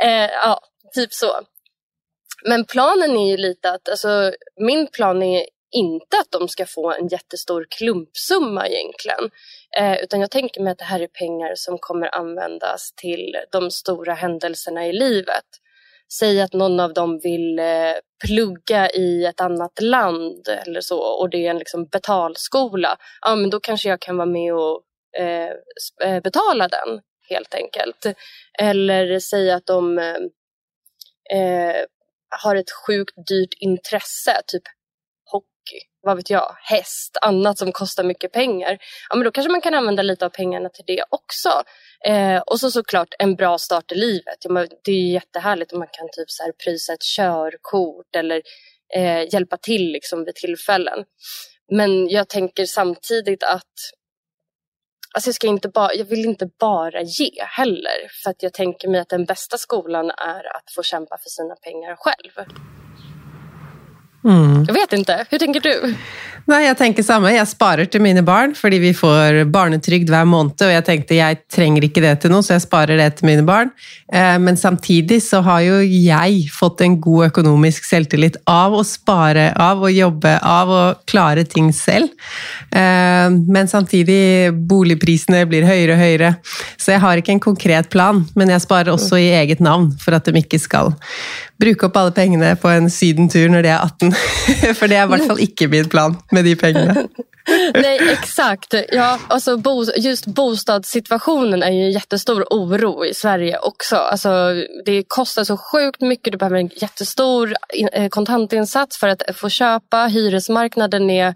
Eh, 0.04 0.30
ja, 0.32 0.60
typ 0.96 1.14
så. 1.14 1.42
Men 2.46 2.66
planen 2.66 3.18
är 3.18 3.32
ju 3.32 3.38
lite 3.38 3.72
att, 3.72 3.90
alltså 3.90 4.34
min 4.56 4.88
plan 4.88 5.24
är 5.24 5.46
inte 5.72 6.18
att 6.20 6.32
de 6.32 6.48
ska 6.48 6.66
få 6.66 6.92
en 6.92 7.08
jättestor 7.08 7.68
klumpsumma 7.70 8.68
egentligen. 8.68 9.30
Eh, 9.78 10.04
utan 10.04 10.22
jag 10.22 10.32
tänker 10.32 10.62
mig 10.62 10.72
att 10.72 10.78
det 10.78 10.84
här 10.84 11.00
är 11.00 11.08
pengar 11.08 11.56
som 11.56 11.78
kommer 11.78 12.16
användas 12.16 12.94
till 12.96 13.36
de 13.52 13.72
stora 13.72 14.14
händelserna 14.14 14.88
i 14.88 14.94
livet. 14.94 15.46
Säg 16.20 16.42
att 16.42 16.54
någon 16.54 16.80
av 16.80 16.94
dem 16.94 17.20
vill 17.24 17.60
eh, 17.60 17.94
plugga 18.26 18.90
i 18.90 19.26
ett 19.26 19.42
annat 19.42 19.82
land 19.82 20.48
eller 20.48 20.82
så 20.82 21.00
och 21.00 21.30
det 21.30 21.46
är 21.46 21.50
en 21.50 21.58
liksom 21.58 21.86
betalskola. 21.86 22.98
Ja, 23.22 23.36
men 23.36 23.50
då 23.50 23.60
kanske 23.60 23.90
jag 23.90 24.00
kan 24.00 24.18
vara 24.18 24.30
med 24.30 24.54
och 24.54 24.82
eh, 25.18 25.50
eh 26.04 26.22
betala 26.22 26.68
den 26.68 27.02
helt 27.30 27.54
enkelt. 27.54 28.06
Eller 28.60 29.20
säg 29.20 29.52
att 29.52 29.66
de 29.66 30.00
eh, 30.00 30.16
eh 31.40 31.86
har 32.44 32.56
ett 32.56 32.72
sjukt 32.88 33.28
dyrt 33.28 33.54
intresse, 33.60 34.42
typ 34.48 34.64
vad 36.02 36.16
vet 36.16 36.30
jag, 36.30 36.56
häst, 36.62 37.18
annat 37.22 37.58
som 37.58 37.72
kostar 37.72 38.04
mycket 38.04 38.32
pengar. 38.32 38.78
Ja, 39.10 39.16
men 39.16 39.24
då 39.26 39.32
kanske 39.32 39.52
man 39.52 39.62
kan 39.62 39.74
använda 39.74 40.04
lite 40.04 40.26
av 40.26 40.30
pengarna 40.30 40.70
till 40.70 40.84
det 40.88 41.04
också. 41.10 41.64
Eh, 42.06 42.38
och 42.38 42.60
så 42.60 42.72
såklart 42.72 43.14
en 43.20 43.36
bra 43.36 43.58
start 43.58 43.92
i 43.92 43.96
livet. 43.96 44.38
Ja, 44.44 44.68
det 44.84 44.92
är 44.92 45.12
jättehärligt 45.12 45.74
om 45.74 45.80
man 45.80 45.88
kan 45.92 46.08
typ 46.12 46.30
så 46.30 46.44
här 46.44 46.52
prisa 46.64 46.94
ett 46.94 47.04
körkort 47.18 48.16
eller 48.16 48.42
eh, 48.96 49.34
hjälpa 49.34 49.58
till 49.58 49.92
liksom 49.92 50.26
vid 50.26 50.36
tillfällen. 50.36 51.06
Men 51.72 52.10
jag 52.10 52.30
tänker 52.30 52.66
samtidigt 52.66 53.44
att 53.44 53.74
Alltså 55.14 55.28
jag, 55.28 55.36
ska 55.36 55.48
inte 55.48 55.72
jag 55.76 56.06
vill 56.06 56.26
inte 56.26 56.50
bara 56.60 57.02
ge 57.02 57.32
heller. 57.58 58.24
För 58.24 58.30
att 58.30 58.44
jag 58.44 58.54
tänker 58.54 58.88
mig 58.88 59.00
att 59.00 59.10
den 59.10 59.26
bästa 59.26 59.58
skolan 59.58 60.12
är 60.12 60.56
att 60.58 60.72
få 60.76 60.84
kämpa 60.84 61.18
för 61.18 61.30
sina 61.30 61.56
pengar 61.56 61.96
själv. 61.96 62.48
Mm. 64.24 64.66
Jag 64.68 64.74
vet 64.74 64.94
inte. 64.94 65.26
Hur 65.30 65.38
tänker 65.38 65.62
du? 65.62 65.96
Nej, 66.46 66.68
jag 66.68 66.78
tänker 66.78 67.04
samma. 67.04 67.34
Jag 67.34 67.48
sparar 67.48 67.86
till 67.86 68.02
mina 68.02 68.22
barn, 68.22 68.56
för 68.56 68.70
vi 68.70 68.94
får 68.94 69.46
barnetrygd 69.46 70.10
varje 70.10 70.26
månad 70.26 70.62
och 70.62 70.72
jag 70.72 70.86
tänkte 70.86 71.16
jag 71.16 71.48
trenger 71.48 71.84
inte 71.84 72.02
det 72.02 72.16
till 72.16 72.32
något, 72.32 72.46
så 72.46 72.54
jag 72.54 72.62
sparar 72.62 72.98
det 72.98 73.12
till 73.12 73.26
mina 73.26 73.44
barn. 73.44 73.70
Eh, 74.14 74.40
men 74.40 74.58
samtidigt 74.58 75.24
så 75.24 75.38
har 75.38 75.60
ju 75.60 75.86
jag 75.86 76.50
fått 76.54 76.82
en 76.82 77.02
god 77.02 77.26
ekonomisk 77.26 77.86
självtillit 77.86 78.36
av 78.44 78.74
att 78.74 78.88
spara, 78.88 79.72
av 79.72 79.84
att 79.84 79.94
jobba, 79.94 80.40
av 80.40 80.72
att 80.72 81.06
klara 81.06 81.44
ting 81.44 81.74
själv. 81.74 82.08
Eh, 82.72 83.30
men 83.48 83.68
samtidigt, 83.68 84.54
boligpriserna 84.54 85.46
blir 85.46 85.64
högre 85.64 85.92
och 85.92 85.98
högre, 85.98 86.36
så 86.78 86.92
jag 86.92 87.00
har 87.00 87.18
inte 87.18 87.32
en 87.32 87.40
konkret 87.40 87.90
plan, 87.90 88.28
men 88.36 88.50
jag 88.50 88.62
sparar 88.62 88.90
också 88.90 89.18
i 89.18 89.34
eget 89.34 89.60
namn 89.60 89.98
för 89.98 90.12
att 90.12 90.26
de 90.26 90.36
inte 90.36 90.60
ska 90.60 90.94
bruke 91.62 91.86
opp 91.86 91.98
alle 91.98 92.12
pengene 92.12 92.56
på 92.56 92.68
en 92.68 92.90
sydentur 92.90 93.50
när 93.50 93.64
de 93.64 93.70
är 93.70 93.84
18. 93.84 94.12
For 94.76 94.88
det 94.88 94.96
är 94.96 95.00
i 95.00 95.02
alla 95.02 95.18
fall 95.18 95.40
inte 95.40 95.68
min 95.68 95.90
plan 95.90 96.18
med 96.32 96.46
de 96.46 96.56
pengarna. 96.56 96.96
Nej, 97.74 98.00
exakt. 98.12 98.74
Ja, 98.92 99.20
alltså, 99.28 99.58
bo, 99.58 99.86
just 99.98 100.26
bostadssituationen 100.26 101.64
är 101.64 101.72
ju 101.72 101.84
en 101.84 101.92
jättestor 101.92 102.46
oro 102.50 103.06
i 103.06 103.14
Sverige 103.14 103.60
också. 103.60 103.96
Alltså, 103.96 104.30
det 104.86 105.04
kostar 105.08 105.44
så 105.44 105.58
sjukt 105.58 106.02
mycket. 106.02 106.32
Du 106.32 106.38
behöver 106.38 106.58
en 106.58 106.70
jättestor 106.76 107.56
eh, 107.94 108.10
kontantinsats 108.10 109.00
för 109.00 109.08
att 109.08 109.24
få 109.36 109.50
köpa. 109.50 110.06
Hyresmarknaden 110.06 111.10
är 111.10 111.28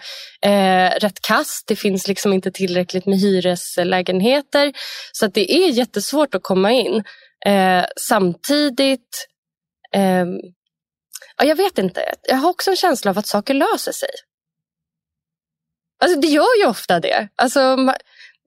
eh, 0.45 0.99
rätt 0.99 1.21
kast. 1.27 1.63
Det 1.67 1.75
finns 1.75 2.07
liksom 2.07 2.33
inte 2.33 2.51
tillräckligt 2.51 3.05
med 3.05 3.19
hyreslägenheter. 3.19 4.73
Så 5.11 5.25
att 5.25 5.33
det 5.33 5.51
är 5.51 5.69
jättesvårt 5.69 6.35
att 6.35 6.43
komma 6.43 6.71
in. 6.71 7.03
Eh, 7.45 7.85
samtidigt 7.99 9.27
Um, 9.95 10.39
ja, 11.37 11.45
jag 11.45 11.55
vet 11.55 11.77
inte. 11.77 12.13
Jag 12.23 12.35
har 12.35 12.49
också 12.49 12.69
en 12.69 12.75
känsla 12.75 13.11
av 13.11 13.17
att 13.17 13.27
saker 13.27 13.53
löser 13.53 13.91
sig. 13.91 14.09
Alltså, 16.03 16.19
det 16.19 16.27
gör 16.27 16.59
ju 16.61 16.67
ofta 16.67 16.99
det. 16.99 17.27
Alltså, 17.35 17.77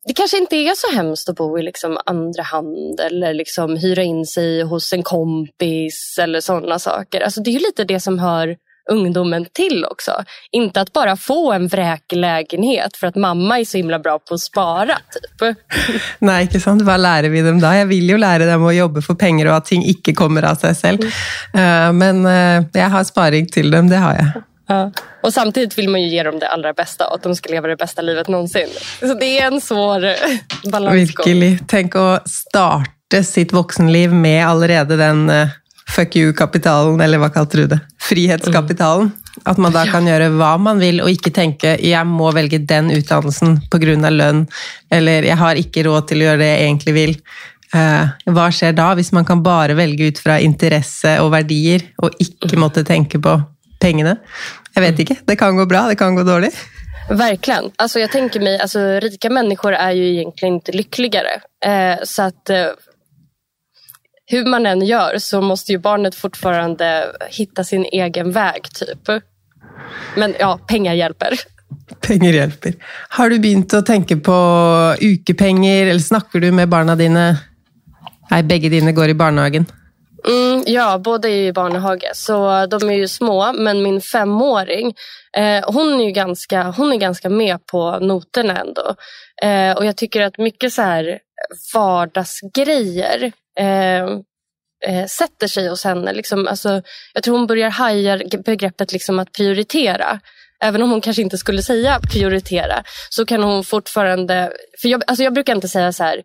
det 0.06 0.14
kanske 0.14 0.38
inte 0.38 0.56
är 0.56 0.74
så 0.74 0.96
hemskt 0.96 1.28
att 1.28 1.36
bo 1.36 1.58
i 1.58 1.62
liksom 1.62 1.98
andra 2.06 2.42
hand 2.42 3.00
eller 3.00 3.34
liksom 3.34 3.76
hyra 3.76 4.02
in 4.02 4.26
sig 4.26 4.62
hos 4.62 4.92
en 4.92 5.02
kompis 5.02 6.18
eller 6.20 6.40
sådana 6.40 6.78
saker. 6.78 7.20
Alltså, 7.20 7.40
det 7.40 7.50
är 7.50 7.52
ju 7.52 7.58
lite 7.58 7.84
det 7.84 8.00
som 8.00 8.18
hör 8.18 8.56
ungdomen 8.88 9.46
till 9.52 9.84
också. 9.84 10.12
Inte 10.50 10.80
att 10.80 10.92
bara 10.92 11.16
få 11.16 11.52
en 11.52 11.68
vräklägenhet 11.68 12.96
för 12.96 13.06
att 13.06 13.16
mamma 13.16 13.58
är 13.58 13.64
så 13.64 13.76
himla 13.76 13.98
bra 13.98 14.18
på 14.18 14.34
att 14.34 14.40
spara. 14.40 14.98
Typ. 15.38 15.56
Nej, 16.18 16.42
inte 16.42 16.60
sant. 16.60 16.82
Vad 16.82 17.00
lär 17.00 17.22
vi 17.22 17.42
dem 17.42 17.60
då? 17.60 17.66
Jag 17.66 17.86
vill 17.86 18.08
ju 18.10 18.18
lära 18.18 18.46
dem 18.46 18.66
att 18.66 18.74
jobba 18.74 19.02
för 19.02 19.14
pengar 19.14 19.46
och 19.46 19.56
att 19.56 19.64
ting 19.64 19.84
inte 19.84 20.12
kommer 20.12 20.42
av 20.42 20.54
sig 20.54 20.74
själv. 20.74 20.98
Mm. 21.54 21.88
Uh, 21.88 21.92
men 21.92 22.26
uh, 22.26 22.66
jag 22.72 22.88
har 22.88 23.04
sparing 23.04 23.46
till 23.46 23.70
dem, 23.70 23.88
det 23.88 23.96
har 23.96 24.14
jag. 24.14 24.42
Ja. 24.68 24.92
Och 25.22 25.34
samtidigt 25.34 25.78
vill 25.78 25.88
man 25.88 26.02
ju 26.02 26.08
ge 26.08 26.22
dem 26.22 26.38
det 26.38 26.48
allra 26.48 26.72
bästa 26.72 27.06
och 27.06 27.14
att 27.14 27.22
de 27.22 27.34
ska 27.36 27.52
leva 27.52 27.68
det 27.68 27.76
bästa 27.76 28.02
livet 28.02 28.28
någonsin. 28.28 28.68
Så 29.00 29.14
det 29.14 29.38
är 29.38 29.46
en 29.46 29.60
svår 29.60 30.14
balansgång. 30.70 31.24
Virkelig. 31.26 31.58
Tänk 31.68 31.96
att 31.96 32.28
starta 32.28 33.22
sitt 33.24 33.52
vuxenliv 33.52 34.12
med 34.12 34.48
allerede 34.48 34.96
den 34.96 35.30
fuck 35.88 36.16
you-kapitalen, 36.16 37.00
eller 37.00 37.18
vad 37.18 37.34
kallar 37.34 37.48
du 37.52 37.66
det? 37.66 37.80
Frihetskapitalen. 38.00 39.00
Mm. 39.00 39.12
Att 39.42 39.58
man 39.58 39.72
då 39.72 39.84
kan 39.84 40.06
göra 40.06 40.28
vad 40.28 40.60
man 40.60 40.78
vill 40.78 41.00
och 41.00 41.10
inte 41.10 41.30
tänka 41.30 41.78
jag 41.78 42.06
må 42.06 42.30
välja 42.30 42.58
den 42.58 42.90
utdannelsen 42.90 43.60
på 43.70 43.78
grund 43.78 44.04
av 44.04 44.12
lön 44.12 44.46
eller 44.90 45.22
jag 45.22 45.36
har 45.36 45.54
inte 45.54 45.82
råd 45.82 46.08
till 46.08 46.18
att 46.18 46.24
göra 46.24 46.36
det 46.36 46.46
jag 46.46 46.60
egentligen 46.60 46.94
vill. 46.94 47.16
Uh, 47.74 48.08
vad 48.24 48.54
sker 48.54 48.72
då 48.72 48.82
om 48.82 49.04
man 49.12 49.24
kan 49.24 49.42
bara 49.42 49.74
välja 49.74 50.06
utifrån 50.06 50.38
intresse 50.38 51.20
och 51.20 51.32
värderingar 51.32 51.82
och 51.96 52.10
inte 52.18 52.56
måste 52.56 52.84
tänka 52.84 53.18
på 53.20 53.42
pengarna? 53.80 54.16
Jag 54.74 54.82
vet 54.82 54.98
inte, 54.98 55.16
det 55.24 55.36
kan 55.36 55.56
gå 55.56 55.66
bra, 55.66 55.82
det 55.88 55.96
kan 55.96 56.14
gå 56.14 56.22
dåligt. 56.22 56.56
Verkligen. 57.10 57.70
Alltså 57.76 58.00
jag 58.00 58.10
tänker 58.10 58.40
mig, 58.40 58.60
alltså, 58.60 58.78
rika 58.78 59.30
människor 59.30 59.72
är 59.72 59.92
ju 59.92 60.08
egentligen 60.08 60.54
inte 60.54 60.72
lyckligare. 60.72 61.40
Eh, 61.64 61.98
så 62.04 62.22
att 62.22 62.50
eh, 62.50 62.66
hur 64.30 64.44
man 64.46 64.66
än 64.66 64.86
gör 64.86 65.18
så 65.18 65.40
måste 65.40 65.72
ju 65.72 65.78
barnet 65.78 66.14
fortfarande 66.14 67.12
hitta 67.30 67.64
sin 67.64 67.84
egen 67.84 68.32
väg. 68.32 68.62
typ. 68.74 69.22
Men 70.16 70.34
ja, 70.38 70.58
pengar 70.68 70.94
hjälper. 70.94 71.34
Pengar 72.00 72.32
hjälper. 72.32 72.74
Har 73.08 73.30
du 73.30 73.38
börjat 73.38 73.74
att 73.74 73.86
tänka 73.86 74.16
på 74.16 74.96
ukepengar 75.00 75.86
eller 75.86 76.00
snackar 76.00 76.40
du 76.40 76.52
med 76.52 76.68
barnen 76.68 76.98
dina? 76.98 77.36
Nej, 78.30 78.42
bägge 78.42 78.68
dina 78.68 78.92
går 78.92 79.08
i 79.08 79.14
barnhagen. 79.14 79.66
Mm, 80.28 80.64
ja, 80.66 80.98
båda 80.98 81.28
är 81.28 81.48
i 81.48 81.52
barnhage, 81.52 82.10
så 82.14 82.66
de 82.66 82.90
är 82.90 82.94
ju 82.94 83.08
små. 83.08 83.52
Men 83.52 83.82
min 83.82 84.00
femåring, 84.00 84.94
eh, 85.36 85.64
hon, 85.72 86.00
är 86.00 86.04
ju 86.04 86.10
ganska, 86.10 86.62
hon 86.62 86.92
är 86.92 86.96
ganska 86.96 87.28
med 87.28 87.66
på 87.66 87.98
noterna 87.98 88.56
ändå. 88.56 88.94
Eh, 89.42 89.76
och 89.76 89.84
jag 89.86 89.96
tycker 89.96 90.22
att 90.22 90.38
mycket 90.38 90.72
så 90.72 90.82
här 90.82 91.18
vardagsgrejer 91.74 93.32
Ehm, 93.58 94.22
eh, 94.86 95.06
sätter 95.06 95.46
sig 95.46 95.68
hos 95.68 95.84
henne. 95.84 96.12
Liksom, 96.12 96.48
alltså, 96.48 96.82
jag 97.14 97.22
tror 97.22 97.38
hon 97.38 97.46
börjar 97.46 97.70
haja 97.70 98.20
begreppet 98.44 98.92
liksom 98.92 99.18
att 99.18 99.32
prioritera. 99.32 100.20
Även 100.60 100.82
om 100.82 100.90
hon 100.90 101.00
kanske 101.00 101.22
inte 101.22 101.38
skulle 101.38 101.62
säga 101.62 102.00
prioritera 102.12 102.82
så 103.10 103.26
kan 103.26 103.42
hon 103.42 103.64
fortfarande... 103.64 104.52
För 104.80 104.88
jag, 104.88 105.02
alltså 105.06 105.24
jag 105.24 105.34
brukar 105.34 105.54
inte 105.54 105.68
säga 105.68 105.92
så 105.92 106.04
här, 106.04 106.22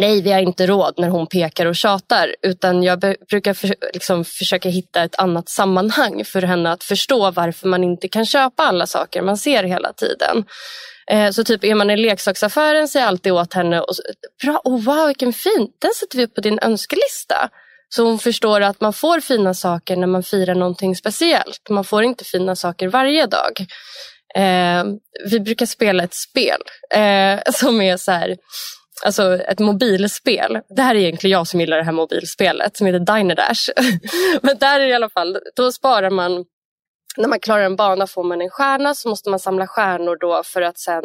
nej 0.00 0.22
vi 0.22 0.32
har 0.32 0.40
inte 0.40 0.66
råd 0.66 0.94
när 0.96 1.08
hon 1.08 1.26
pekar 1.26 1.66
och 1.66 1.76
tjatar. 1.76 2.34
Utan 2.42 2.82
jag 2.82 3.14
brukar 3.30 3.54
för, 3.54 3.74
liksom, 3.92 4.24
försöka 4.24 4.68
hitta 4.68 5.02
ett 5.02 5.18
annat 5.18 5.48
sammanhang 5.48 6.24
för 6.24 6.42
henne 6.42 6.72
att 6.72 6.84
förstå 6.84 7.30
varför 7.30 7.68
man 7.68 7.84
inte 7.84 8.08
kan 8.08 8.26
köpa 8.26 8.62
alla 8.62 8.86
saker 8.86 9.22
man 9.22 9.36
ser 9.36 9.62
hela 9.62 9.92
tiden. 9.92 10.44
Eh, 11.10 11.30
så 11.30 11.44
typ 11.44 11.64
är 11.64 11.74
man 11.74 11.90
i 11.90 11.96
leksaksaffären 11.96 12.88
säger 12.88 13.04
jag 13.04 13.08
alltid 13.08 13.32
åt 13.32 13.54
henne, 13.54 13.80
och 13.80 13.96
så, 13.96 14.02
Bra, 14.44 14.60
oh, 14.64 14.84
wow 14.84 15.06
vilken 15.06 15.32
fin, 15.32 15.68
den 15.78 15.90
sätter 16.00 16.18
vi 16.18 16.24
upp 16.24 16.34
på 16.34 16.40
din 16.40 16.58
önskelista. 16.62 17.50
Så 17.88 18.04
hon 18.04 18.18
förstår 18.18 18.60
att 18.60 18.80
man 18.80 18.92
får 18.92 19.20
fina 19.20 19.54
saker 19.54 19.96
när 19.96 20.06
man 20.06 20.22
firar 20.22 20.54
någonting 20.54 20.96
speciellt. 20.96 21.68
Man 21.70 21.84
får 21.84 22.02
inte 22.02 22.24
fina 22.24 22.56
saker 22.56 22.88
varje 22.88 23.26
dag. 23.26 23.66
Eh, 24.34 24.84
vi 25.30 25.40
brukar 25.40 25.66
spela 25.66 26.04
ett 26.04 26.14
spel 26.14 26.60
eh, 26.94 27.38
som 27.52 27.80
är 27.80 27.96
så 27.96 28.12
här, 28.12 28.36
alltså 29.04 29.38
ett 29.42 29.58
mobilspel. 29.58 30.60
Det 30.76 30.82
här 30.82 30.94
är 30.94 30.98
egentligen 30.98 31.32
jag 31.32 31.46
som 31.46 31.60
gillar 31.60 31.76
det 31.76 31.84
här 31.84 31.92
mobilspelet 31.92 32.76
som 32.76 32.86
heter 32.86 33.14
Diner 33.16 33.34
Dash. 33.34 33.68
Men 34.42 34.58
där 34.58 34.80
är 34.80 34.86
i 34.86 34.94
alla 34.94 35.10
fall, 35.10 35.38
då 35.56 35.72
sparar 35.72 36.10
man, 36.10 36.44
när 37.18 37.28
man 37.28 37.40
klarar 37.40 37.64
en 37.64 37.76
bana 37.76 38.06
får 38.06 38.24
man 38.24 38.40
en 38.40 38.50
stjärna 38.50 38.94
så 38.94 39.08
måste 39.08 39.30
man 39.30 39.38
samla 39.38 39.66
stjärnor 39.66 40.16
då 40.20 40.42
för 40.44 40.62
att 40.62 40.78
sen 40.78 41.04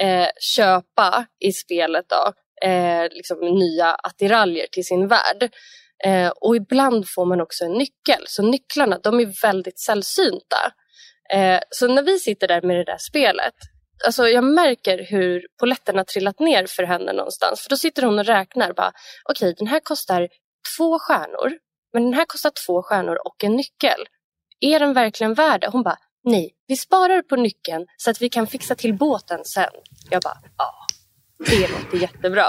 eh, 0.00 0.28
köpa 0.40 1.26
i 1.44 1.52
spelet 1.52 2.04
då, 2.08 2.32
eh, 2.68 3.02
liksom 3.10 3.38
nya 3.40 3.94
attiraljer 3.94 4.66
till 4.72 4.84
sin 4.84 5.08
värld. 5.08 5.50
Eh, 6.04 6.28
och 6.28 6.56
ibland 6.56 7.08
får 7.08 7.24
man 7.24 7.40
också 7.40 7.64
en 7.64 7.72
nyckel. 7.72 8.24
Så 8.26 8.42
nycklarna 8.42 8.98
de 9.02 9.20
är 9.20 9.42
väldigt 9.42 9.78
sällsynta. 9.78 10.72
Eh, 11.32 11.60
så 11.70 11.88
när 11.88 12.02
vi 12.02 12.18
sitter 12.18 12.48
där 12.48 12.62
med 12.62 12.76
det 12.76 12.84
där 12.84 12.98
spelet 12.98 13.54
Alltså 14.06 14.28
jag 14.28 14.44
märker 14.44 15.06
hur 15.10 15.46
poletterna 15.60 16.04
trillat 16.04 16.40
ner 16.40 16.66
för 16.66 16.82
henne 16.82 17.12
någonstans. 17.12 17.60
För 17.60 17.70
då 17.70 17.76
sitter 17.76 18.02
hon 18.02 18.18
och 18.18 18.24
räknar. 18.24 18.70
Okej, 18.70 18.92
okay, 19.30 19.52
den 19.52 19.66
här 19.66 19.80
kostar 19.80 20.28
två 20.76 20.98
stjärnor. 20.98 21.58
Men 21.92 22.02
den 22.02 22.14
här 22.14 22.24
kostar 22.24 22.52
två 22.66 22.82
stjärnor 22.82 23.18
och 23.24 23.44
en 23.44 23.56
nyckel. 23.56 24.06
Är 24.60 24.80
den 24.80 24.92
verkligen 24.92 25.34
värd? 25.34 25.64
Hon 25.72 25.82
bara, 25.82 25.96
nej, 26.24 26.50
vi 26.66 26.76
sparar 26.76 27.22
på 27.22 27.36
nyckeln 27.36 27.86
så 27.96 28.10
att 28.10 28.22
vi 28.22 28.28
kan 28.28 28.46
fixa 28.46 28.74
till 28.74 28.94
båten 28.94 29.38
sen. 29.44 29.70
Jag 30.10 30.22
bara, 30.22 30.38
ja, 30.56 30.74
det 31.46 31.68
låter 31.68 31.98
jättebra. 31.98 32.44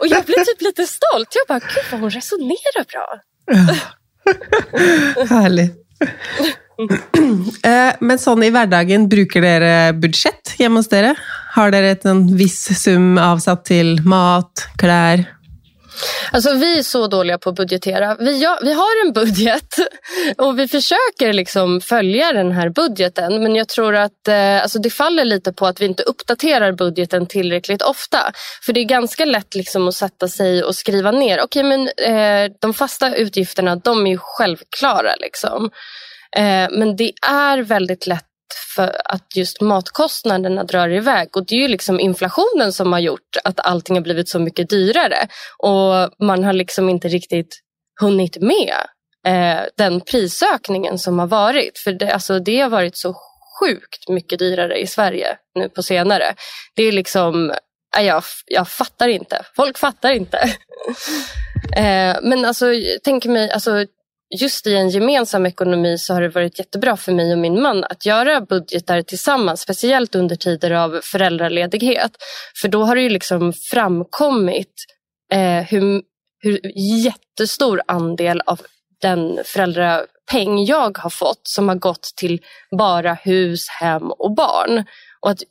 Och 0.00 0.06
jag 0.06 0.24
blev 0.24 0.44
typ 0.44 0.60
lite 0.60 0.86
stolt. 0.86 1.28
Jag 1.34 1.46
bara, 1.48 1.58
gud 1.58 1.84
vad 1.92 2.00
hon 2.00 2.10
resonerar 2.10 2.84
bra. 2.92 3.20
Härligt. 5.36 5.72
Eh, 7.64 7.94
men 8.00 8.18
sånn 8.18 8.42
i 8.46 8.50
hverdagen, 8.54 9.08
bruker 9.10 9.42
dere 9.42 9.92
budsjett 9.92 10.54
hjemme 10.58 10.78
hos 10.78 10.88
dere? 10.88 11.14
Har 11.56 11.72
dere 11.74 11.96
en 12.06 12.36
viss 12.36 12.82
sum 12.82 13.18
avsatt 13.18 13.64
till 13.64 13.98
mat, 14.06 14.68
klær? 14.78 15.24
Alltså 16.32 16.52
vi 16.52 16.78
är 16.78 16.82
så 16.82 17.06
dåliga 17.06 17.38
på 17.38 17.50
att 17.50 17.56
budgetera. 17.56 18.16
Vi, 18.20 18.42
ja, 18.42 18.58
vi 18.62 18.72
har 18.72 19.06
en 19.06 19.12
budget 19.12 19.74
och 20.36 20.58
vi 20.58 20.68
försöker 20.68 21.32
liksom 21.32 21.80
följa 21.80 22.32
den 22.32 22.52
här 22.52 22.68
budgeten. 22.68 23.42
Men 23.42 23.54
jag 23.54 23.68
tror 23.68 23.96
att 23.96 24.28
eh, 24.28 24.62
alltså 24.62 24.78
det 24.78 24.90
faller 24.90 25.24
lite 25.24 25.52
på 25.52 25.66
att 25.66 25.80
vi 25.80 25.86
inte 25.86 26.02
uppdaterar 26.02 26.72
budgeten 26.72 27.26
tillräckligt 27.26 27.82
ofta. 27.82 28.32
För 28.66 28.72
det 28.72 28.80
är 28.80 28.84
ganska 28.84 29.24
lätt 29.24 29.54
liksom 29.54 29.88
att 29.88 29.94
sätta 29.94 30.28
sig 30.28 30.64
och 30.64 30.74
skriva 30.74 31.10
ner. 31.10 31.40
Okej, 31.42 31.62
men 31.62 31.88
eh, 31.88 32.50
de 32.60 32.74
fasta 32.74 33.16
utgifterna 33.16 33.76
de 33.76 34.06
är 34.06 34.10
ju 34.10 34.18
självklara. 34.20 35.14
Liksom. 35.20 35.70
Eh, 36.36 36.68
men 36.70 36.96
det 36.96 37.12
är 37.28 37.58
väldigt 37.58 38.06
lätt 38.06 38.27
för 38.74 39.00
att 39.04 39.36
just 39.36 39.60
matkostnaderna 39.60 40.64
drar 40.64 40.88
iväg. 40.88 41.36
Och 41.36 41.46
det 41.46 41.54
är 41.54 41.60
ju 41.60 41.68
liksom 41.68 42.00
inflationen 42.00 42.72
som 42.72 42.92
har 42.92 43.00
gjort 43.00 43.36
att 43.44 43.60
allting 43.60 43.96
har 43.96 44.02
blivit 44.02 44.28
så 44.28 44.38
mycket 44.38 44.70
dyrare. 44.70 45.28
Och 45.58 46.10
man 46.26 46.44
har 46.44 46.52
liksom 46.52 46.88
inte 46.88 47.08
riktigt 47.08 47.60
hunnit 48.00 48.36
med 48.40 48.74
eh, 49.26 49.64
den 49.76 50.00
prisökningen 50.00 50.98
som 50.98 51.18
har 51.18 51.26
varit. 51.26 51.78
För 51.78 51.92
det, 51.92 52.12
alltså, 52.12 52.38
det 52.38 52.60
har 52.60 52.70
varit 52.70 52.96
så 52.96 53.14
sjukt 53.60 54.08
mycket 54.08 54.38
dyrare 54.38 54.78
i 54.78 54.86
Sverige 54.86 55.36
nu 55.54 55.68
på 55.68 55.82
senare. 55.82 56.34
Det 56.76 56.82
är 56.82 56.92
liksom, 56.92 57.54
jag, 57.96 58.22
jag 58.46 58.68
fattar 58.68 59.08
inte. 59.08 59.44
Folk 59.56 59.78
fattar 59.78 60.10
inte. 60.10 60.38
eh, 61.76 62.16
men 62.22 62.44
alltså, 62.44 62.66
tänk 63.04 63.24
mig, 63.24 63.50
alltså, 63.50 63.86
just 64.30 64.66
i 64.66 64.74
en 64.74 64.90
gemensam 64.90 65.46
ekonomi 65.46 65.98
så 65.98 66.14
har 66.14 66.20
det 66.20 66.28
varit 66.28 66.58
jättebra 66.58 66.96
för 66.96 67.12
mig 67.12 67.32
och 67.32 67.38
min 67.38 67.62
man 67.62 67.84
att 67.84 68.06
göra 68.06 68.40
budgetar 68.40 69.02
tillsammans, 69.02 69.60
speciellt 69.60 70.14
under 70.14 70.36
tider 70.36 70.70
av 70.70 71.00
föräldraledighet. 71.02 72.12
För 72.60 72.68
då 72.68 72.84
har 72.84 72.94
det 72.96 73.02
ju 73.02 73.08
liksom 73.08 73.52
framkommit 73.52 74.74
eh, 75.32 75.62
hur, 75.62 76.02
hur 76.40 76.60
jättestor 77.04 77.82
andel 77.86 78.42
av 78.46 78.60
den 79.00 79.40
föräldrapeng 79.44 80.64
jag 80.64 80.98
har 80.98 81.10
fått 81.10 81.40
som 81.42 81.68
har 81.68 81.76
gått 81.76 82.12
till 82.16 82.40
bara 82.78 83.14
hus, 83.14 83.68
hem 83.68 84.10
och 84.10 84.34
barn. 84.34 84.84
Och 85.20 85.30
att 85.30 85.42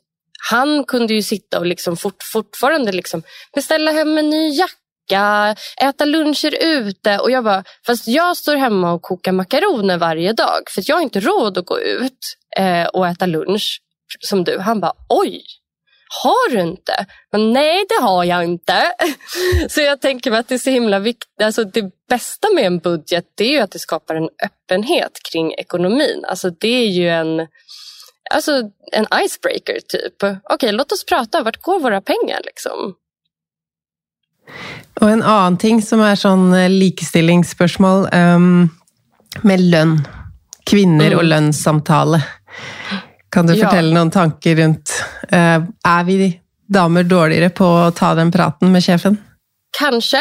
han 0.50 0.84
kunde 0.84 1.14
ju 1.14 1.22
sitta 1.22 1.58
och 1.58 1.66
liksom 1.66 1.96
fort, 1.96 2.22
fortfarande 2.32 2.92
liksom 2.92 3.22
beställa 3.54 3.90
hem 3.92 4.18
en 4.18 4.30
ny 4.30 4.48
jacka 4.48 4.74
dricka, 5.08 5.56
äta 5.80 6.04
luncher 6.04 6.54
ute. 6.60 7.18
Och 7.18 7.30
jag 7.30 7.44
bara, 7.44 7.64
fast 7.86 8.08
jag 8.08 8.36
står 8.36 8.56
hemma 8.56 8.92
och 8.92 9.02
kokar 9.02 9.32
makaroner 9.32 9.98
varje 9.98 10.32
dag 10.32 10.62
för 10.70 10.82
jag 10.86 10.96
har 10.96 11.02
inte 11.02 11.20
råd 11.20 11.58
att 11.58 11.66
gå 11.66 11.80
ut 11.80 12.36
eh, 12.56 12.86
och 12.86 13.08
äta 13.08 13.26
lunch 13.26 13.80
som 14.20 14.44
du. 14.44 14.58
Han 14.58 14.80
bara, 14.80 14.92
oj, 15.08 15.42
har 16.22 16.50
du 16.50 16.60
inte? 16.60 17.06
Men, 17.32 17.52
Nej, 17.52 17.84
det 17.88 18.02
har 18.02 18.24
jag 18.24 18.44
inte. 18.44 18.92
Så 19.68 19.80
jag 19.80 20.00
tänker 20.00 20.30
mig 20.30 20.40
att 20.40 20.48
det 20.48 20.54
är 20.54 20.58
så 20.58 20.70
himla 20.70 20.98
viktigt. 20.98 21.42
Alltså, 21.42 21.64
det 21.64 21.90
bästa 22.08 22.48
med 22.54 22.64
en 22.64 22.78
budget 22.78 23.24
det 23.34 23.44
är 23.44 23.50
ju 23.50 23.58
att 23.58 23.70
det 23.70 23.78
skapar 23.78 24.14
en 24.14 24.28
öppenhet 24.44 25.12
kring 25.32 25.54
ekonomin. 25.54 26.24
Alltså, 26.28 26.50
det 26.50 26.68
är 26.68 26.88
ju 26.88 27.08
en, 27.08 27.46
alltså, 28.34 28.52
en 28.92 29.06
icebreaker 29.24 29.80
typ. 29.88 30.22
Okej, 30.22 30.38
okay, 30.54 30.72
låt 30.72 30.92
oss 30.92 31.04
prata. 31.04 31.42
Vart 31.42 31.62
går 31.62 31.80
våra 31.80 32.00
pengar? 32.00 32.40
Liksom? 32.44 32.94
Og 35.00 35.10
en 35.10 35.22
annen 35.22 35.58
ting 35.60 35.82
som 35.84 36.02
er 36.02 36.18
sånn 36.18 36.50
eh, 36.56 36.70
likestillingsspørsmål 36.72 38.08
um, 38.12 38.66
med 39.46 39.62
lønn. 39.72 39.98
Kvinner 40.68 41.14
mm. 41.14 41.18
og 41.18 41.24
lønnssamtale. 41.28 42.20
Kan 43.32 43.48
du 43.48 43.54
ja. 43.54 43.66
fortelle 43.66 43.94
noen 43.94 44.10
tanker 44.12 44.56
rundt 44.58 44.92
uh, 45.32 45.60
Er 45.64 46.04
vi 46.08 46.32
damer 46.68 47.06
dårligere 47.08 47.52
på 47.56 47.64
å 47.64 47.90
ta 47.96 48.14
den 48.18 48.32
praten 48.32 48.72
med 48.72 48.84
sjefen? 48.84 49.16
Kanske. 49.78 50.20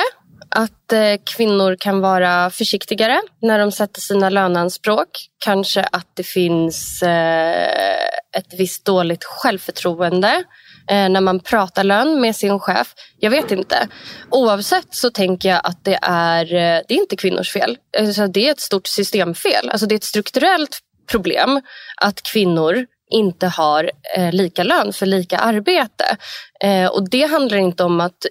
att 0.50 0.94
eh, 0.94 1.16
kvinnor 1.36 1.76
kan 1.80 2.02
vara 2.02 2.50
försiktigare 2.50 3.22
när 3.42 3.60
de 3.60 3.72
sätter 3.72 4.02
sina 4.02 4.30
löneanspråk. 4.30 5.10
Kanske 5.46 5.84
att 5.84 6.08
det 6.14 6.24
finns 6.24 7.02
eh, 7.02 8.08
ett 8.38 8.54
visst 8.58 8.86
dåligt 8.86 9.24
självförtroende 9.24 10.28
eh, 10.28 10.42
Eh, 10.90 11.10
när 11.10 11.22
man 11.22 11.40
pratar 11.40 11.84
lön 11.84 12.22
med 12.22 12.36
sin 12.36 12.60
chef. 12.60 12.94
Jag 13.20 13.32
vet 13.32 13.52
inte. 13.52 13.88
Oavsett 14.30 14.88
så 14.90 15.10
tänker 15.10 15.50
jag 15.50 15.62
att 15.64 15.86
det 15.86 16.00
är, 16.02 16.46
eh, 16.46 16.82
det 16.88 16.94
är 16.94 17.00
inte 17.00 17.16
kvinnors 17.16 17.54
fel. 17.54 17.78
Alltså, 18.00 18.28
det 18.28 18.48
är 18.48 18.52
ett 18.52 18.60
stort 18.60 18.88
systemfel. 18.88 19.70
Alltså, 19.70 19.86
det 19.88 19.96
är 19.96 19.98
ett 19.98 20.04
strukturellt 20.04 20.80
problem 21.12 21.62
att 22.02 22.22
kvinnor 22.22 22.86
inte 23.10 23.48
har 23.48 23.92
eh, 24.16 24.32
lika 24.32 24.64
lön 24.64 24.94
för 24.94 25.06
lika 25.06 25.38
arbete. 25.38 26.18
Eh, 26.64 26.86
och 26.88 27.10
Det 27.10 27.24
handlar 27.24 27.58
inte 27.58 27.84
om 27.84 28.02
att 28.02 28.26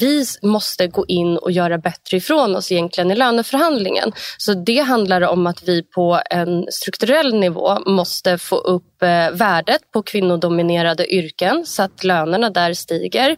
vi 0.00 0.24
måste 0.42 0.86
gå 0.86 1.04
in 1.08 1.36
och 1.36 1.50
göra 1.50 1.78
bättre 1.78 2.16
ifrån 2.16 2.56
oss 2.56 2.72
egentligen 2.72 3.10
i 3.10 3.14
löneförhandlingen. 3.14 4.12
Så 4.38 4.54
det 4.54 4.78
handlar 4.78 5.20
om 5.20 5.46
att 5.46 5.68
vi 5.68 5.82
på 5.82 6.20
en 6.30 6.66
strukturell 6.70 7.34
nivå 7.34 7.78
måste 7.86 8.38
få 8.38 8.56
upp 8.56 9.02
eh, 9.02 9.30
värdet 9.32 9.80
på 9.92 10.02
kvinnodominerade 10.02 11.14
yrken 11.14 11.66
så 11.66 11.82
att 11.82 12.04
lönerna 12.04 12.50
där 12.50 12.74
stiger. 12.74 13.36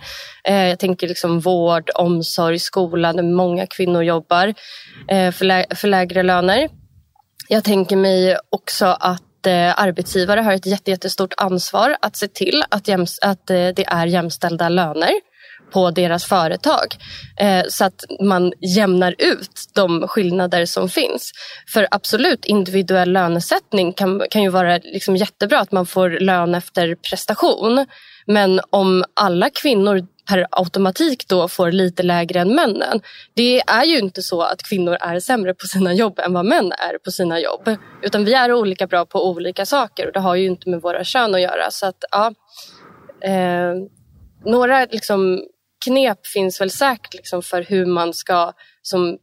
Eh, 0.48 0.68
jag 0.68 0.78
tänker 0.78 1.08
liksom 1.08 1.40
vård, 1.40 1.90
omsorg, 1.94 2.58
skola 2.58 3.12
där 3.12 3.22
många 3.22 3.66
kvinnor 3.66 4.02
jobbar 4.02 4.54
eh, 5.08 5.32
för, 5.32 5.44
lä 5.44 5.66
för 5.74 5.88
lägre 5.88 6.22
löner. 6.22 6.68
Jag 7.48 7.64
tänker 7.64 7.96
mig 7.96 8.36
också 8.50 8.86
att 8.86 9.22
arbetsgivare 9.76 10.40
har 10.40 10.52
ett 10.52 10.88
jättestort 10.88 11.34
ansvar 11.36 11.96
att 12.00 12.16
se 12.16 12.28
till 12.28 12.64
att, 12.68 12.88
att 13.22 13.46
det 13.46 13.84
är 13.86 14.06
jämställda 14.06 14.68
löner 14.68 15.10
på 15.70 15.90
deras 15.90 16.24
företag. 16.24 16.96
Eh, 17.40 17.64
så 17.68 17.84
att 17.84 18.04
man 18.20 18.52
jämnar 18.60 19.14
ut 19.18 19.64
de 19.74 20.08
skillnader 20.08 20.66
som 20.66 20.88
finns. 20.88 21.32
För 21.68 21.88
absolut, 21.90 22.44
individuell 22.44 23.12
lönesättning 23.12 23.92
kan, 23.92 24.22
kan 24.30 24.42
ju 24.42 24.48
vara 24.48 24.76
liksom 24.76 25.16
jättebra 25.16 25.60
att 25.60 25.72
man 25.72 25.86
får 25.86 26.10
lön 26.10 26.54
efter 26.54 26.94
prestation. 26.94 27.86
Men 28.26 28.60
om 28.70 29.04
alla 29.14 29.50
kvinnor 29.50 30.06
per 30.28 30.46
automatik 30.50 31.28
då 31.28 31.48
får 31.48 31.72
lite 31.72 32.02
lägre 32.02 32.40
än 32.40 32.54
männen. 32.54 33.00
Det 33.34 33.60
är 33.60 33.84
ju 33.84 33.98
inte 33.98 34.22
så 34.22 34.42
att 34.42 34.62
kvinnor 34.62 34.96
är 35.00 35.20
sämre 35.20 35.54
på 35.54 35.66
sina 35.66 35.94
jobb 35.94 36.18
än 36.18 36.32
vad 36.32 36.44
män 36.44 36.72
är 36.72 36.98
på 36.98 37.10
sina 37.10 37.40
jobb. 37.40 37.76
Utan 38.02 38.24
vi 38.24 38.34
är 38.34 38.52
olika 38.52 38.86
bra 38.86 39.06
på 39.06 39.28
olika 39.28 39.66
saker 39.66 40.06
och 40.06 40.12
det 40.12 40.20
har 40.20 40.34
ju 40.34 40.46
inte 40.46 40.70
med 40.70 40.82
våra 40.82 41.04
kön 41.04 41.34
att 41.34 41.40
göra. 41.40 41.70
Så 41.70 41.86
att, 41.86 42.04
ja, 42.10 42.32
eh, 43.28 43.74
några 44.44 44.84
liksom 44.84 45.42
knep 45.86 46.26
finns 46.26 46.60
väl 46.60 46.70
säkert 46.70 47.14
liksom 47.14 47.42
för 47.42 47.62
hur 47.62 47.86
man 47.86 48.14
ska 48.14 48.52
som, 48.82 49.18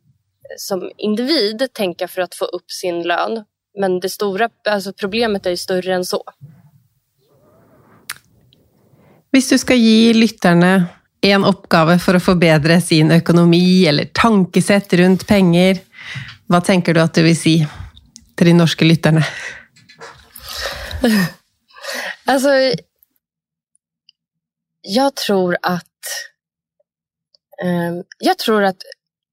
som 0.58 0.92
individ 0.98 1.68
tänka 1.74 2.08
för 2.08 2.22
att 2.22 2.36
få 2.36 2.46
upp 2.46 2.72
sin 2.72 3.04
lön. 3.04 3.44
Men 3.80 4.00
det 4.00 4.10
stora 4.10 4.50
alltså 4.70 4.94
problemet 4.94 5.46
är 5.46 5.50
ju 5.50 5.58
större 5.58 5.96
än 5.96 6.06
så. 6.06 6.24
Om 9.34 9.42
du 9.50 9.58
ska 9.58 9.74
ge 9.74 10.14
lyssnarna 10.14 10.86
en 11.22 11.46
uppgave 11.46 12.00
för 12.00 12.16
att 12.16 12.24
förbättra 12.24 12.82
sin 12.82 13.12
ekonomi 13.12 13.86
eller 13.86 14.06
tankesätt 14.06 14.94
runt 14.94 15.28
pengar, 15.28 15.78
vad 16.46 16.66
tänker 16.66 16.94
du 16.94 17.02
att 17.02 17.14
du 17.14 17.24
vill 17.24 17.42
säga 17.42 17.70
till 18.36 18.48
de 18.48 18.54
norska 18.54 18.86
lyssnarna? 18.86 19.24
alltså, 22.26 22.50
jag 24.82 25.16
tror 25.16 25.58
att 25.62 25.93
Ehm, 27.64 28.04
jag 28.20 28.38
tror 28.38 28.64
att 28.64 28.78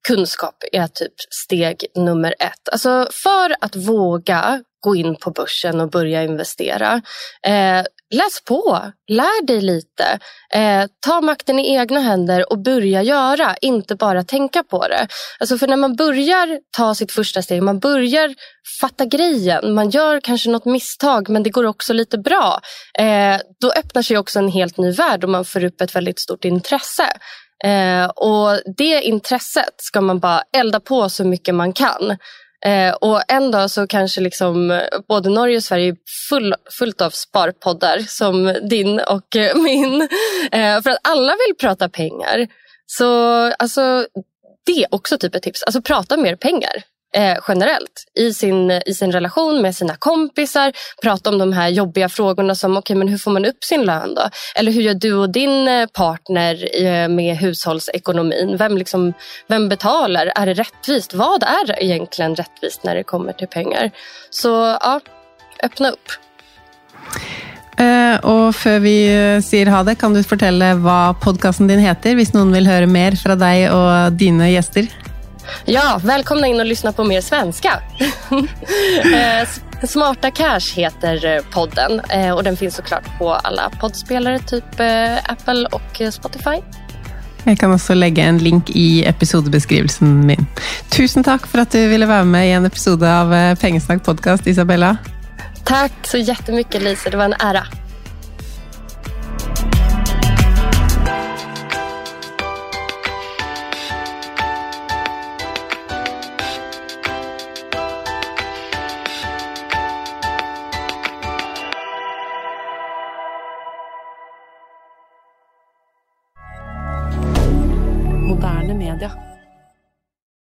kunskap 0.08 0.64
är 0.72 0.86
typ 0.86 1.14
steg 1.44 1.86
nummer 1.94 2.34
ett. 2.38 2.68
Alltså 2.72 3.08
för 3.12 3.56
att 3.60 3.76
våga 3.76 4.62
gå 4.80 4.96
in 4.96 5.16
på 5.16 5.30
börsen 5.30 5.80
och 5.80 5.90
börja 5.90 6.22
investera. 6.22 7.02
Eh, 7.46 7.84
läs 8.14 8.40
på, 8.44 8.92
lär 9.08 9.46
dig 9.46 9.60
lite. 9.60 10.18
Eh, 10.54 10.86
ta 11.06 11.20
makten 11.20 11.58
i 11.58 11.74
egna 11.74 12.00
händer 12.00 12.52
och 12.52 12.58
börja 12.58 13.02
göra, 13.02 13.56
inte 13.60 13.94
bara 13.94 14.24
tänka 14.24 14.62
på 14.62 14.88
det. 14.88 15.08
Alltså 15.38 15.58
för 15.58 15.66
när 15.66 15.76
man 15.76 15.96
börjar 15.96 16.58
ta 16.76 16.94
sitt 16.94 17.12
första 17.12 17.42
steg, 17.42 17.62
man 17.62 17.78
börjar 17.78 18.34
fatta 18.80 19.04
grejen, 19.04 19.74
man 19.74 19.90
gör 19.90 20.20
kanske 20.20 20.50
något 20.50 20.64
misstag 20.64 21.28
men 21.28 21.42
det 21.42 21.50
går 21.50 21.64
också 21.64 21.92
lite 21.92 22.18
bra. 22.18 22.60
Eh, 22.98 23.40
då 23.60 23.72
öppnar 23.72 24.02
sig 24.02 24.18
också 24.18 24.38
en 24.38 24.48
helt 24.48 24.76
ny 24.76 24.92
värld 24.92 25.24
och 25.24 25.30
man 25.30 25.44
får 25.44 25.64
upp 25.64 25.80
ett 25.80 25.96
väldigt 25.96 26.20
stort 26.20 26.44
intresse. 26.44 27.06
Eh, 27.64 28.04
och 28.04 28.60
det 28.76 29.02
intresset 29.02 29.74
ska 29.76 30.00
man 30.00 30.18
bara 30.18 30.42
elda 30.56 30.80
på 30.80 31.08
så 31.08 31.24
mycket 31.24 31.54
man 31.54 31.72
kan. 31.72 32.16
Eh, 32.66 32.94
och 32.94 33.22
en 33.28 33.50
dag 33.50 33.70
så 33.70 33.86
kanske 33.86 34.20
liksom 34.20 34.70
eh, 34.70 34.80
både 35.08 35.30
Norge 35.30 35.56
och 35.56 35.64
Sverige 35.64 35.88
är 35.88 35.96
full, 36.28 36.54
fullt 36.78 37.00
av 37.00 37.10
sparpoddar 37.10 37.98
som 37.98 38.56
din 38.70 39.00
och 39.00 39.36
eh, 39.36 39.56
min. 39.56 40.08
Eh, 40.52 40.82
för 40.82 40.90
att 40.90 40.98
alla 41.02 41.32
vill 41.32 41.56
prata 41.60 41.88
pengar. 41.88 42.48
Så 42.86 43.06
alltså, 43.52 44.06
det 44.66 44.82
är 44.82 44.94
också 44.94 45.18
typ 45.18 45.34
ett 45.34 45.42
tips. 45.42 45.62
Alltså 45.62 45.82
prata 45.82 46.16
mer 46.16 46.36
pengar 46.36 46.84
eh, 47.14 47.36
generellt 47.48 48.04
i 48.18 48.34
sin, 48.34 48.70
i 48.70 48.94
sin 48.94 49.12
relation 49.12 49.62
med 49.62 49.76
sina 49.76 49.96
kompisar. 49.98 50.72
Prata 51.02 51.30
om 51.30 51.38
de 51.38 51.52
här 51.52 51.68
jobbiga 51.68 52.08
frågorna 52.08 52.54
som 52.54 52.76
okay, 52.76 52.96
men 52.96 53.08
hur 53.08 53.18
får 53.18 53.30
man 53.30 53.44
upp 53.44 53.64
sin 53.64 53.82
lön 53.82 54.14
då? 54.14 54.22
Eller 54.54 54.72
hur 54.72 54.82
gör 54.82 54.94
du 54.94 55.14
och 55.14 55.30
din 55.30 55.68
eh, 55.68 55.86
partner 55.86 56.84
eh, 56.84 57.08
med 57.08 57.36
hushållsekonomin? 57.36 58.56
Vem, 58.56 58.78
liksom, 58.78 59.12
vem 59.48 59.68
betalar? 59.68 60.32
Är 60.34 60.46
det 60.46 60.54
rättvist? 60.54 61.14
Vad 61.14 61.42
är 61.42 61.82
egentligen 61.82 62.34
rättvist 62.34 62.84
när 62.84 62.94
det 62.94 63.02
kommer 63.02 63.32
till 63.32 63.48
pengar? 63.48 63.90
Så 64.30 64.48
ja, 64.80 65.00
öppna 65.62 65.90
upp. 65.90 66.08
Eh, 67.80 68.16
och 68.20 68.56
för 68.56 68.78
vi 68.78 69.06
eh, 69.06 69.42
säger 69.42 69.66
ha 69.66 69.82
det, 69.82 69.94
kan 69.94 70.14
du 70.14 70.22
berätta 70.22 70.74
vad 70.74 71.20
podcasten 71.20 71.66
din 71.66 71.78
heter, 71.78 72.14
om 72.14 72.34
någon 72.34 72.52
vill 72.52 72.66
höra 72.66 72.86
mer 72.86 73.12
från 73.12 73.38
dig 73.38 73.70
och 73.70 74.12
dina 74.12 74.50
gäster? 74.50 74.86
Ja, 75.64 76.00
välkomna 76.04 76.46
in 76.46 76.60
och 76.60 76.66
lyssna 76.66 76.92
på 76.92 77.04
mer 77.04 77.20
svenska. 77.20 77.82
Eh, 79.14 79.48
Smarta 79.86 80.30
Cash 80.30 80.74
heter 80.74 81.26
eh, 81.26 81.42
podden 81.52 82.00
eh, 82.00 82.30
och 82.30 82.44
den 82.44 82.56
finns 82.56 82.76
såklart 82.76 83.18
på 83.18 83.32
alla 83.34 83.70
poddspelare, 83.80 84.38
typ 84.38 84.64
Apple 85.28 85.66
och 85.66 86.12
Spotify. 86.12 86.56
Jag 87.44 87.58
kan 87.58 87.74
också 87.74 87.94
lägga 87.94 88.24
en 88.24 88.38
länk 88.38 88.70
i 88.70 89.04
episodbeskrivelsen 89.04 90.26
min. 90.26 90.46
Tusen 90.88 91.24
tack 91.24 91.46
för 91.46 91.58
att 91.58 91.70
du 91.70 91.88
ville 91.88 92.06
vara 92.06 92.24
med 92.24 92.48
i 92.48 92.50
en 92.50 92.64
episod 92.64 93.04
av 93.04 93.56
Pengesnack 93.56 94.04
podcast, 94.04 94.46
Isabella. 94.46 94.96
Tack 95.64 95.92
så 96.02 96.18
jättemycket 96.18 96.82
Lisa, 96.82 97.10
det 97.10 97.16
var 97.16 97.24
en 97.24 97.34
ära. 97.40 97.66